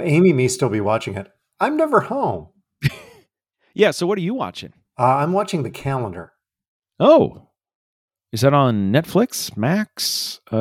[0.00, 1.30] Amy may still be watching it.
[1.58, 2.48] I'm never home.
[3.74, 3.90] yeah.
[3.90, 4.72] So what are you watching?
[4.96, 6.32] Uh, I'm watching the calendar.
[7.00, 7.49] Oh,
[8.32, 10.40] is that on Netflix, Max?
[10.52, 10.56] Uh,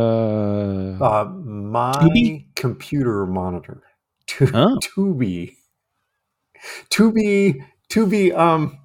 [1.01, 2.45] uh my Tubi?
[2.55, 3.84] computer monitor.
[4.28, 4.80] To, oh.
[4.84, 5.55] Tubi.
[6.89, 7.63] Tubi.
[7.89, 8.38] Tubi.
[8.38, 8.78] Um.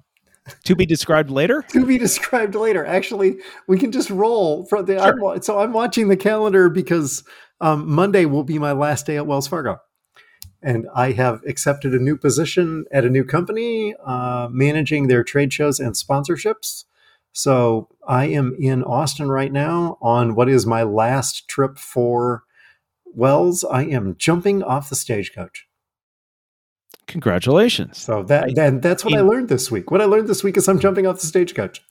[0.65, 1.63] To be described later.
[1.69, 2.85] To be described later.
[2.85, 4.99] Actually, we can just roll from the.
[4.99, 5.33] Sure.
[5.33, 7.23] I'm, so I'm watching the calendar because
[7.61, 9.77] um, Monday will be my last day at Wells Fargo,
[10.61, 15.51] and I have accepted a new position at a new company, uh, managing their trade
[15.51, 16.83] shows and sponsorships.
[17.35, 22.43] So I am in Austin right now on what is my last trip for
[23.05, 23.65] Wells.
[23.65, 25.67] I am jumping off the stagecoach.
[27.07, 27.97] Congratulations.
[27.97, 29.91] So that then that's what I, learned this week.
[29.91, 31.81] What I learned this week is I'm jumping off the stagecoach.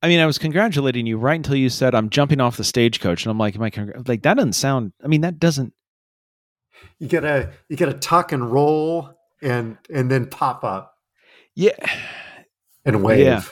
[0.00, 3.24] I mean, I was congratulating you right until you said I'm jumping off the stagecoach,
[3.24, 4.06] and I'm like, am I congr-?
[4.06, 4.92] like that doesn't sound?
[5.02, 5.72] I mean, that doesn't.
[7.00, 9.10] You gotta you gotta tuck and roll
[9.42, 10.94] and and then pop up.
[11.56, 11.72] Yeah.
[12.84, 13.18] And wave.
[13.26, 13.42] Yeah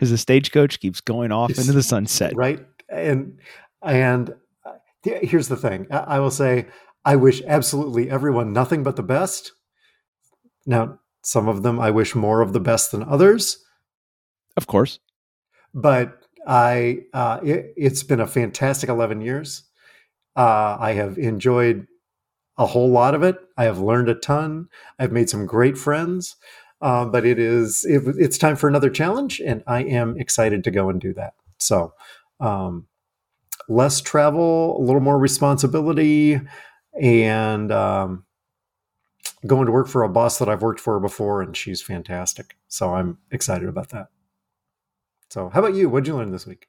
[0.00, 2.34] as the stagecoach keeps going off it's, into the sunset.
[2.36, 2.64] Right.
[2.88, 3.38] And
[3.82, 4.34] and
[4.64, 4.72] uh,
[5.02, 5.86] here's the thing.
[5.90, 6.66] I will say
[7.04, 9.52] I wish absolutely everyone nothing but the best.
[10.66, 13.64] Now, some of them I wish more of the best than others.
[14.56, 14.98] Of course.
[15.74, 19.64] But I uh, it, has been a fantastic 11 years.
[20.34, 21.86] Uh, I have enjoyed
[22.58, 23.36] a whole lot of it.
[23.56, 24.68] I have learned a ton.
[24.98, 26.36] I've made some great friends.
[26.80, 30.70] Uh, but it is it, it's time for another challenge, and I am excited to
[30.70, 31.34] go and do that.
[31.58, 31.94] So,
[32.38, 32.86] um,
[33.68, 36.40] less travel, a little more responsibility,
[37.00, 38.24] and um,
[39.46, 42.56] going to work for a boss that I've worked for before, and she's fantastic.
[42.68, 44.08] So I'm excited about that.
[45.30, 45.88] So, how about you?
[45.88, 46.68] What did you learn this week?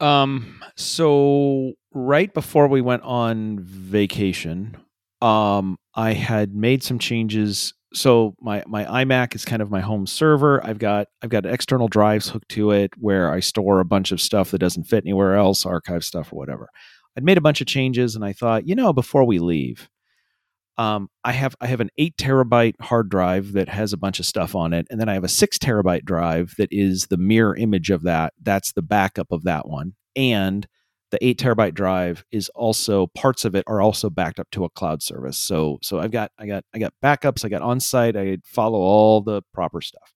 [0.00, 4.76] Um, so right before we went on vacation,
[5.20, 7.74] um, I had made some changes.
[7.94, 10.64] So my my iMac is kind of my home server.
[10.64, 14.20] I've got I've got external drives hooked to it where I store a bunch of
[14.20, 16.68] stuff that doesn't fit anywhere else, archive stuff or whatever.
[17.16, 19.88] I'd made a bunch of changes, and I thought, you know, before we leave,
[20.76, 24.26] um, I have I have an eight terabyte hard drive that has a bunch of
[24.26, 27.56] stuff on it, and then I have a six terabyte drive that is the mirror
[27.56, 28.34] image of that.
[28.42, 30.66] That's the backup of that one, and
[31.10, 34.70] the eight terabyte drive is also parts of it are also backed up to a
[34.70, 35.38] cloud service.
[35.38, 37.44] So so I've got I got I got backups.
[37.44, 38.16] I got on site.
[38.16, 40.12] I follow all the proper stuff.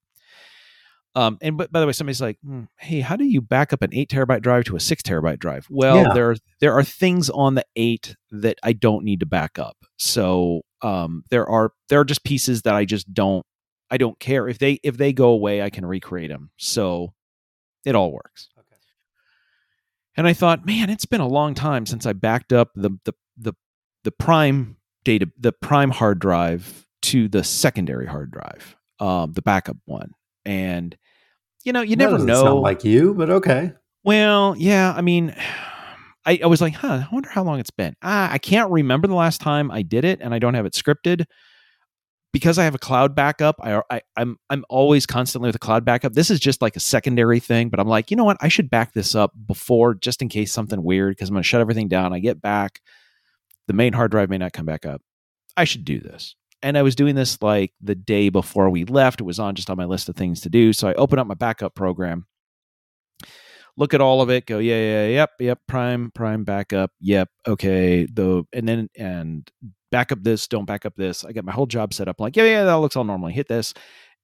[1.15, 3.83] Um, and but by the way, somebody's like, hmm, "Hey, how do you back up
[3.83, 6.15] an eight terabyte drive to a six terabyte drive?" Well, yeah.
[6.15, 9.77] there are there are things on the eight that I don't need to back up.
[9.99, 13.45] So um, there are there are just pieces that I just don't
[13.91, 16.51] I don't care if they if they go away, I can recreate them.
[16.57, 17.13] So
[17.85, 18.49] it all works.
[20.17, 23.15] And I thought, man, it's been a long time since I backed up the the
[23.37, 23.55] the
[24.05, 29.77] the prime data the prime hard drive to the secondary hard drive, um, the backup
[29.87, 30.13] one,
[30.45, 30.97] and
[31.65, 32.57] you know, you that never know.
[32.57, 33.73] like you, but okay.
[34.05, 34.93] Well, yeah.
[34.97, 35.35] I mean,
[36.25, 37.05] I, I was like, huh.
[37.05, 37.97] I wonder how long it's been.
[38.03, 40.73] Ah, I can't remember the last time I did it, and I don't have it
[40.73, 41.25] scripted
[42.33, 43.57] because I have a cloud backup.
[43.63, 46.13] I, I I'm I'm always constantly with a cloud backup.
[46.15, 48.39] This is just like a secondary thing, but I'm like, you know what?
[48.41, 51.49] I should back this up before, just in case something weird, because I'm going to
[51.49, 52.13] shut everything down.
[52.13, 52.81] I get back,
[53.67, 55.03] the main hard drive may not come back up.
[55.57, 59.21] I should do this and I was doing this like the day before we left.
[59.21, 60.73] It was on just on my list of things to do.
[60.73, 62.27] So I open up my backup program,
[63.77, 68.07] look at all of it, go, yeah, yeah, yep, yep, prime, prime backup, yep, okay.
[68.07, 69.51] The and then and
[69.91, 71.25] backup this, don't back up this.
[71.25, 72.21] I got my whole job set up.
[72.21, 73.29] Like, yeah, yeah, that looks all normal.
[73.29, 73.75] Hit this.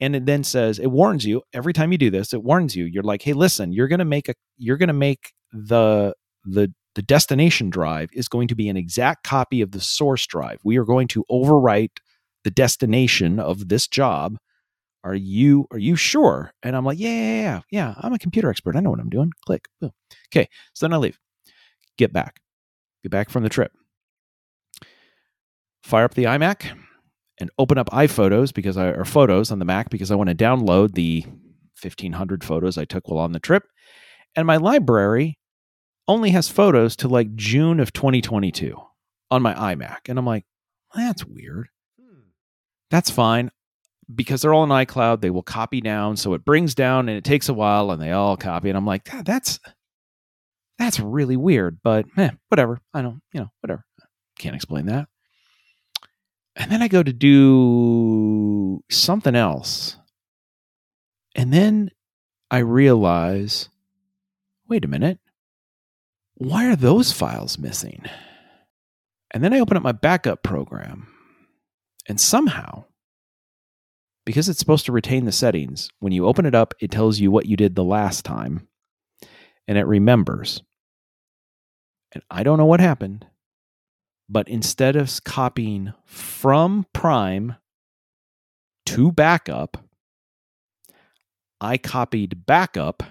[0.01, 2.85] And it then says, it warns you every time you do this, it warns you.
[2.85, 7.71] You're like, hey, listen, you're gonna make a you're gonna make the the the destination
[7.71, 10.59] drive is going to be an exact copy of the source drive.
[10.65, 11.99] We are going to overwrite
[12.45, 14.39] the destination of this job
[15.05, 16.53] are you are you sure?
[16.63, 19.11] And i'm like yeah yeah yeah yeah i'm a computer expert i know what i'm
[19.11, 19.93] doing click Boom.
[20.29, 21.19] okay so then i leave
[21.97, 22.41] get back
[23.03, 23.73] get back from the trip.
[25.83, 26.77] Fire up the imac
[27.41, 30.35] and open up iphotos because i or photos on the mac because i want to
[30.35, 31.25] download the
[31.81, 33.65] 1500 photos i took while on the trip.
[34.37, 35.39] And my library
[36.07, 38.77] only has photos to like june of 2022
[39.31, 40.09] on my imac.
[40.09, 40.45] And i'm like
[40.95, 41.69] that's weird.
[42.01, 42.31] Hmm.
[42.91, 43.51] That's fine
[44.15, 45.21] because they're all in iCloud.
[45.21, 48.13] They will copy down, so it brings down, and it takes a while, and they
[48.13, 48.69] all copy.
[48.69, 49.61] And I'm like, that's
[50.79, 52.81] that's really weird, but eh, whatever.
[52.95, 53.85] I don't, you know, whatever.
[54.39, 55.09] Can't explain that.
[56.57, 59.97] And then I go to do something else,
[61.35, 61.91] and then
[62.51, 63.69] I realize,
[64.69, 65.19] wait a minute,
[66.35, 68.05] why are those files missing?
[69.33, 71.09] And then I open up my backup program
[72.09, 72.85] and somehow,
[74.29, 77.31] because it's supposed to retain the settings, when you open it up, it tells you
[77.31, 78.69] what you did the last time
[79.67, 80.63] and it remembers.
[82.13, 83.25] And I don't know what happened,
[84.29, 87.55] but instead of copying from Prime
[88.85, 89.83] to backup,
[91.59, 93.03] I copied backup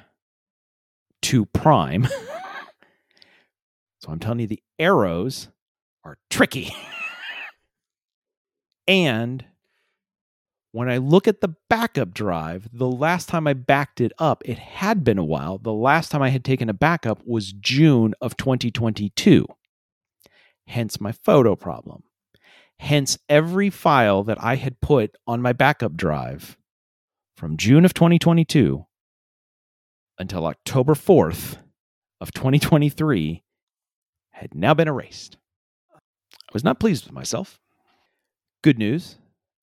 [1.23, 2.05] to Prime.
[4.01, 5.47] so I'm telling you, the arrows
[6.03, 6.75] are tricky.
[8.89, 9.43] And
[10.77, 14.59] when I look at the backup drive, the last time I backed it up, it
[14.59, 15.57] had been a while.
[15.57, 19.47] The last time I had taken a backup was June of 2022.
[20.67, 22.03] Hence my photo problem.
[22.77, 26.57] Hence every file that I had put on my backup drive
[27.35, 28.85] from June of 2022
[30.19, 31.57] until October 4th
[32.21, 33.43] of 2023
[34.29, 35.37] had now been erased.
[35.91, 37.59] I was not pleased with myself.
[38.61, 39.17] Good news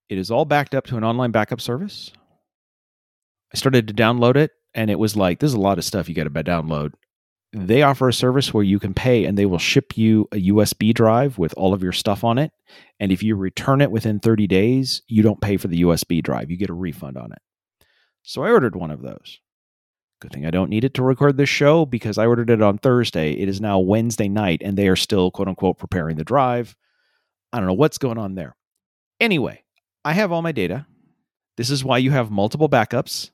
[0.08, 2.12] it is all backed up to an online backup service.
[3.52, 6.14] I started to download it, and it was like, there's a lot of stuff you
[6.14, 6.92] got to download.
[7.52, 10.92] They offer a service where you can pay and they will ship you a USB
[10.92, 12.50] drive with all of your stuff on it.
[12.98, 16.50] And if you return it within 30 days, you don't pay for the USB drive.
[16.50, 17.38] You get a refund on it.
[18.22, 19.38] So I ordered one of those.
[20.20, 22.78] Good thing I don't need it to record this show because I ordered it on
[22.78, 23.32] Thursday.
[23.34, 26.74] It is now Wednesday night and they are still, quote unquote, preparing the drive.
[27.52, 28.56] I don't know what's going on there.
[29.20, 29.63] Anyway,
[30.04, 30.86] I have all my data.
[31.56, 33.30] This is why you have multiple backups.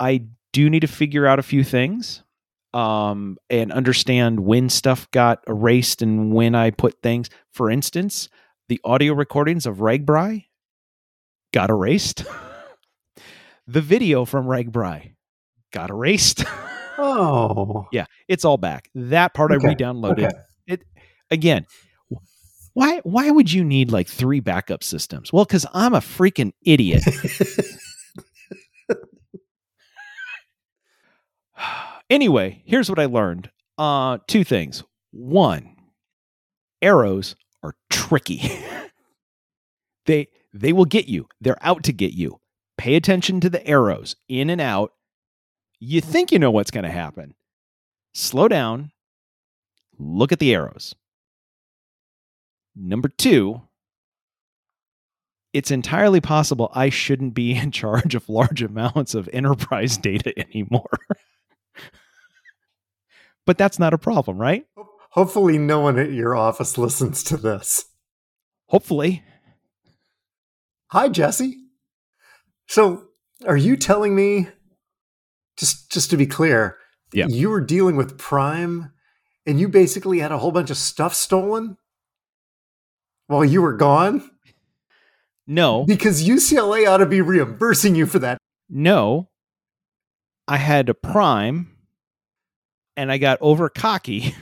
[0.00, 2.22] I do need to figure out a few things.
[2.74, 7.30] um, and understand when stuff got erased and when I put things.
[7.50, 8.28] For instance,
[8.68, 10.44] the audio recordings of RAGBRAI
[11.54, 12.24] got erased.
[13.66, 15.14] the video from RAGBRAI
[15.72, 16.44] got erased.
[17.00, 17.86] Oh.
[17.92, 18.90] yeah, it's all back.
[18.92, 20.24] That part Okay, I re-downloaded.
[20.26, 20.38] okay.
[20.66, 20.82] It
[21.30, 21.64] again.
[22.78, 25.32] Why why would you need like three backup systems?
[25.32, 27.02] Well, cuz I'm a freaking idiot.
[32.10, 33.50] anyway, here's what I learned.
[33.78, 34.84] Uh two things.
[35.10, 35.74] One,
[36.80, 38.48] arrows are tricky.
[40.06, 41.26] they they will get you.
[41.40, 42.38] They're out to get you.
[42.76, 44.92] Pay attention to the arrows in and out.
[45.80, 47.34] You think you know what's going to happen.
[48.14, 48.92] Slow down.
[49.98, 50.94] Look at the arrows.
[52.80, 53.60] Number 2,
[55.52, 60.88] it's entirely possible I shouldn't be in charge of large amounts of enterprise data anymore.
[63.46, 64.64] but that's not a problem, right?
[65.10, 67.86] Hopefully, no one at your office listens to this.
[68.68, 69.24] Hopefully.
[70.92, 71.56] Hi, Jesse.
[72.68, 73.04] So,
[73.46, 74.48] are you telling me,
[75.56, 76.76] just just to be clear,
[77.12, 77.26] Yeah.
[77.28, 78.92] you were dealing with Prime,
[79.46, 81.78] and you basically had a whole bunch of stuff stolen
[83.28, 84.28] while you were gone?
[85.46, 85.84] No.
[85.84, 88.38] Because UCLA ought to be reimbursing you for that.
[88.68, 89.28] No.
[90.46, 91.70] I had a prime
[92.96, 94.34] and I got over cocky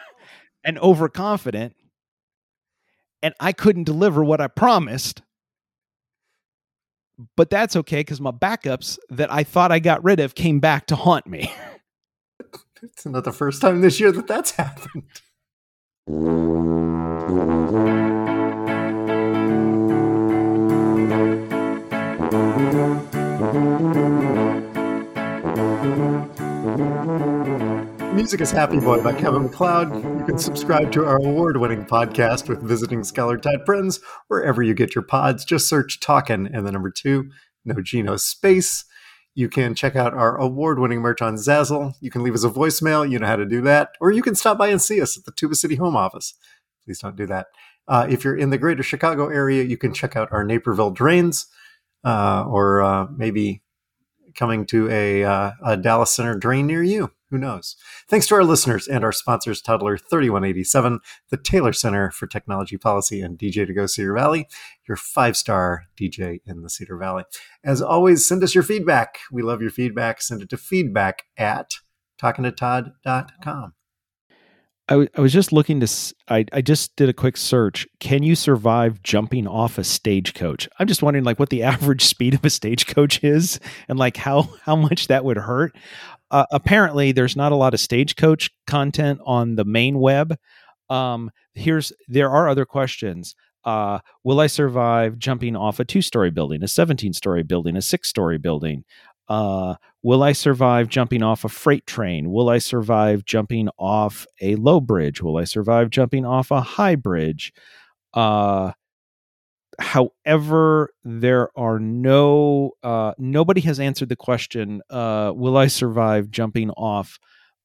[0.64, 1.74] and overconfident
[3.22, 5.22] and I couldn't deliver what I promised.
[7.36, 10.86] But that's okay because my backups that I thought I got rid of came back
[10.86, 11.52] to haunt me.
[12.84, 15.04] It's not the first time this year that that's happened.
[28.22, 29.92] Music is Happy Boy by Kevin MacLeod.
[29.96, 33.98] You can subscribe to our award winning podcast with visiting Scholar Tide Friends
[34.28, 35.44] wherever you get your pods.
[35.44, 37.32] Just search Talkin' and the number two,
[37.64, 38.84] no Geno space.
[39.34, 41.94] You can check out our award winning merch on Zazzle.
[42.00, 43.10] You can leave us a voicemail.
[43.10, 43.88] You know how to do that.
[44.00, 46.34] Or you can stop by and see us at the Tuba City home office.
[46.84, 47.48] Please don't do that.
[47.88, 51.48] Uh, if you're in the greater Chicago area, you can check out our Naperville Drains
[52.04, 53.62] uh, or uh, maybe
[54.36, 57.10] coming to a, uh, a Dallas Center drain near you.
[57.32, 57.76] Who knows?
[58.10, 63.22] Thanks to our listeners and our sponsors, Toddler 3187, the Taylor Center for Technology Policy,
[63.22, 64.46] and DJ to Go Cedar Valley,
[64.86, 67.24] your five star DJ in the Cedar Valley.
[67.64, 69.16] As always, send us your feedback.
[69.32, 70.20] We love your feedback.
[70.20, 71.72] Send it to feedback at
[72.22, 73.72] talkingtotodd.com.
[74.88, 77.86] I, w- I was just looking to, s- I, I just did a quick search.
[78.00, 80.68] Can you survive jumping off a stagecoach?
[80.78, 83.58] I'm just wondering like what the average speed of a stagecoach is
[83.88, 85.74] and like how, how much that would hurt.
[86.32, 90.36] Uh, apparently there's not a lot of stagecoach content on the main web.
[90.88, 93.36] Um, here's, there are other questions.
[93.64, 97.82] Uh, will I survive jumping off a two story building, a 17 story building, a
[97.82, 98.84] six story building?
[99.28, 102.32] Uh, will I survive jumping off a freight train?
[102.32, 105.22] Will I survive jumping off a low bridge?
[105.22, 107.52] Will I survive jumping off a high bridge?
[108.14, 108.72] Uh,
[109.78, 116.70] however, there are no, uh, nobody has answered the question, uh, will I survive jumping
[116.70, 117.18] off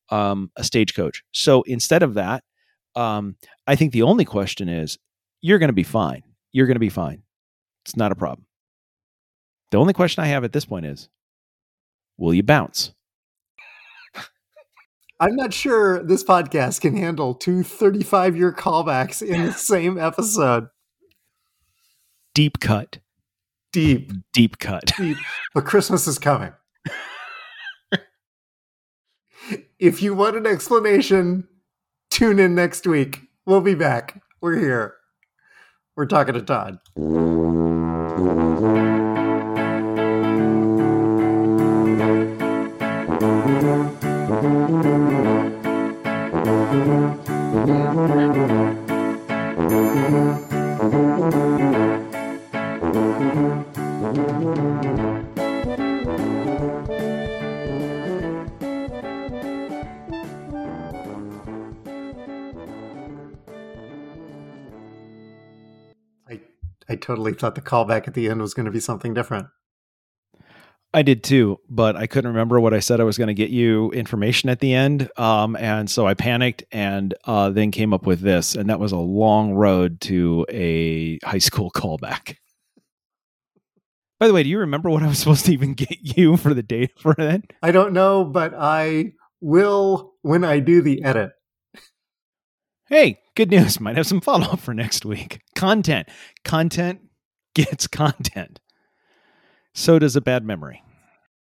[0.10, 1.24] um, a stagecoach?
[1.34, 2.44] So instead of that,
[2.96, 3.36] um,
[3.68, 4.98] I think the only question is,
[5.42, 6.24] you're going to be fine.
[6.52, 7.24] You're going to be fine.
[7.86, 8.46] It's not a problem.
[9.72, 11.10] The only question I have at this point is,
[12.18, 12.94] will you bounce?
[15.20, 20.68] I'm not sure this podcast can handle two 35 year callbacks in the same episode.
[22.38, 23.00] Deep cut.
[23.74, 24.94] Deep, Deep cut.
[24.96, 25.18] deep.
[25.56, 26.54] But Christmas is coming.
[29.80, 31.48] if you want an explanation,
[32.12, 33.22] tune in next week.
[33.48, 34.22] We'll be back.
[34.40, 34.98] We're here.
[35.96, 36.78] We're talking to Todd.
[67.08, 69.48] Totally thought the callback at the end was going to be something different.
[70.94, 73.50] I did too, but I couldn't remember what I said I was going to get
[73.50, 75.10] you information at the end.
[75.18, 78.56] Um, and so I panicked and uh, then came up with this.
[78.56, 82.36] And that was a long road to a high school callback.
[84.20, 86.54] By the way, do you remember what I was supposed to even get you for
[86.54, 87.42] the date for that?
[87.62, 91.32] I don't know, but I will when I do the edit.
[92.90, 93.80] Hey, good news.
[93.82, 95.42] Might have some follow up for next week.
[95.56, 96.08] Content.
[96.44, 97.02] Content
[97.54, 98.60] gets content.
[99.74, 100.82] So does a bad memory.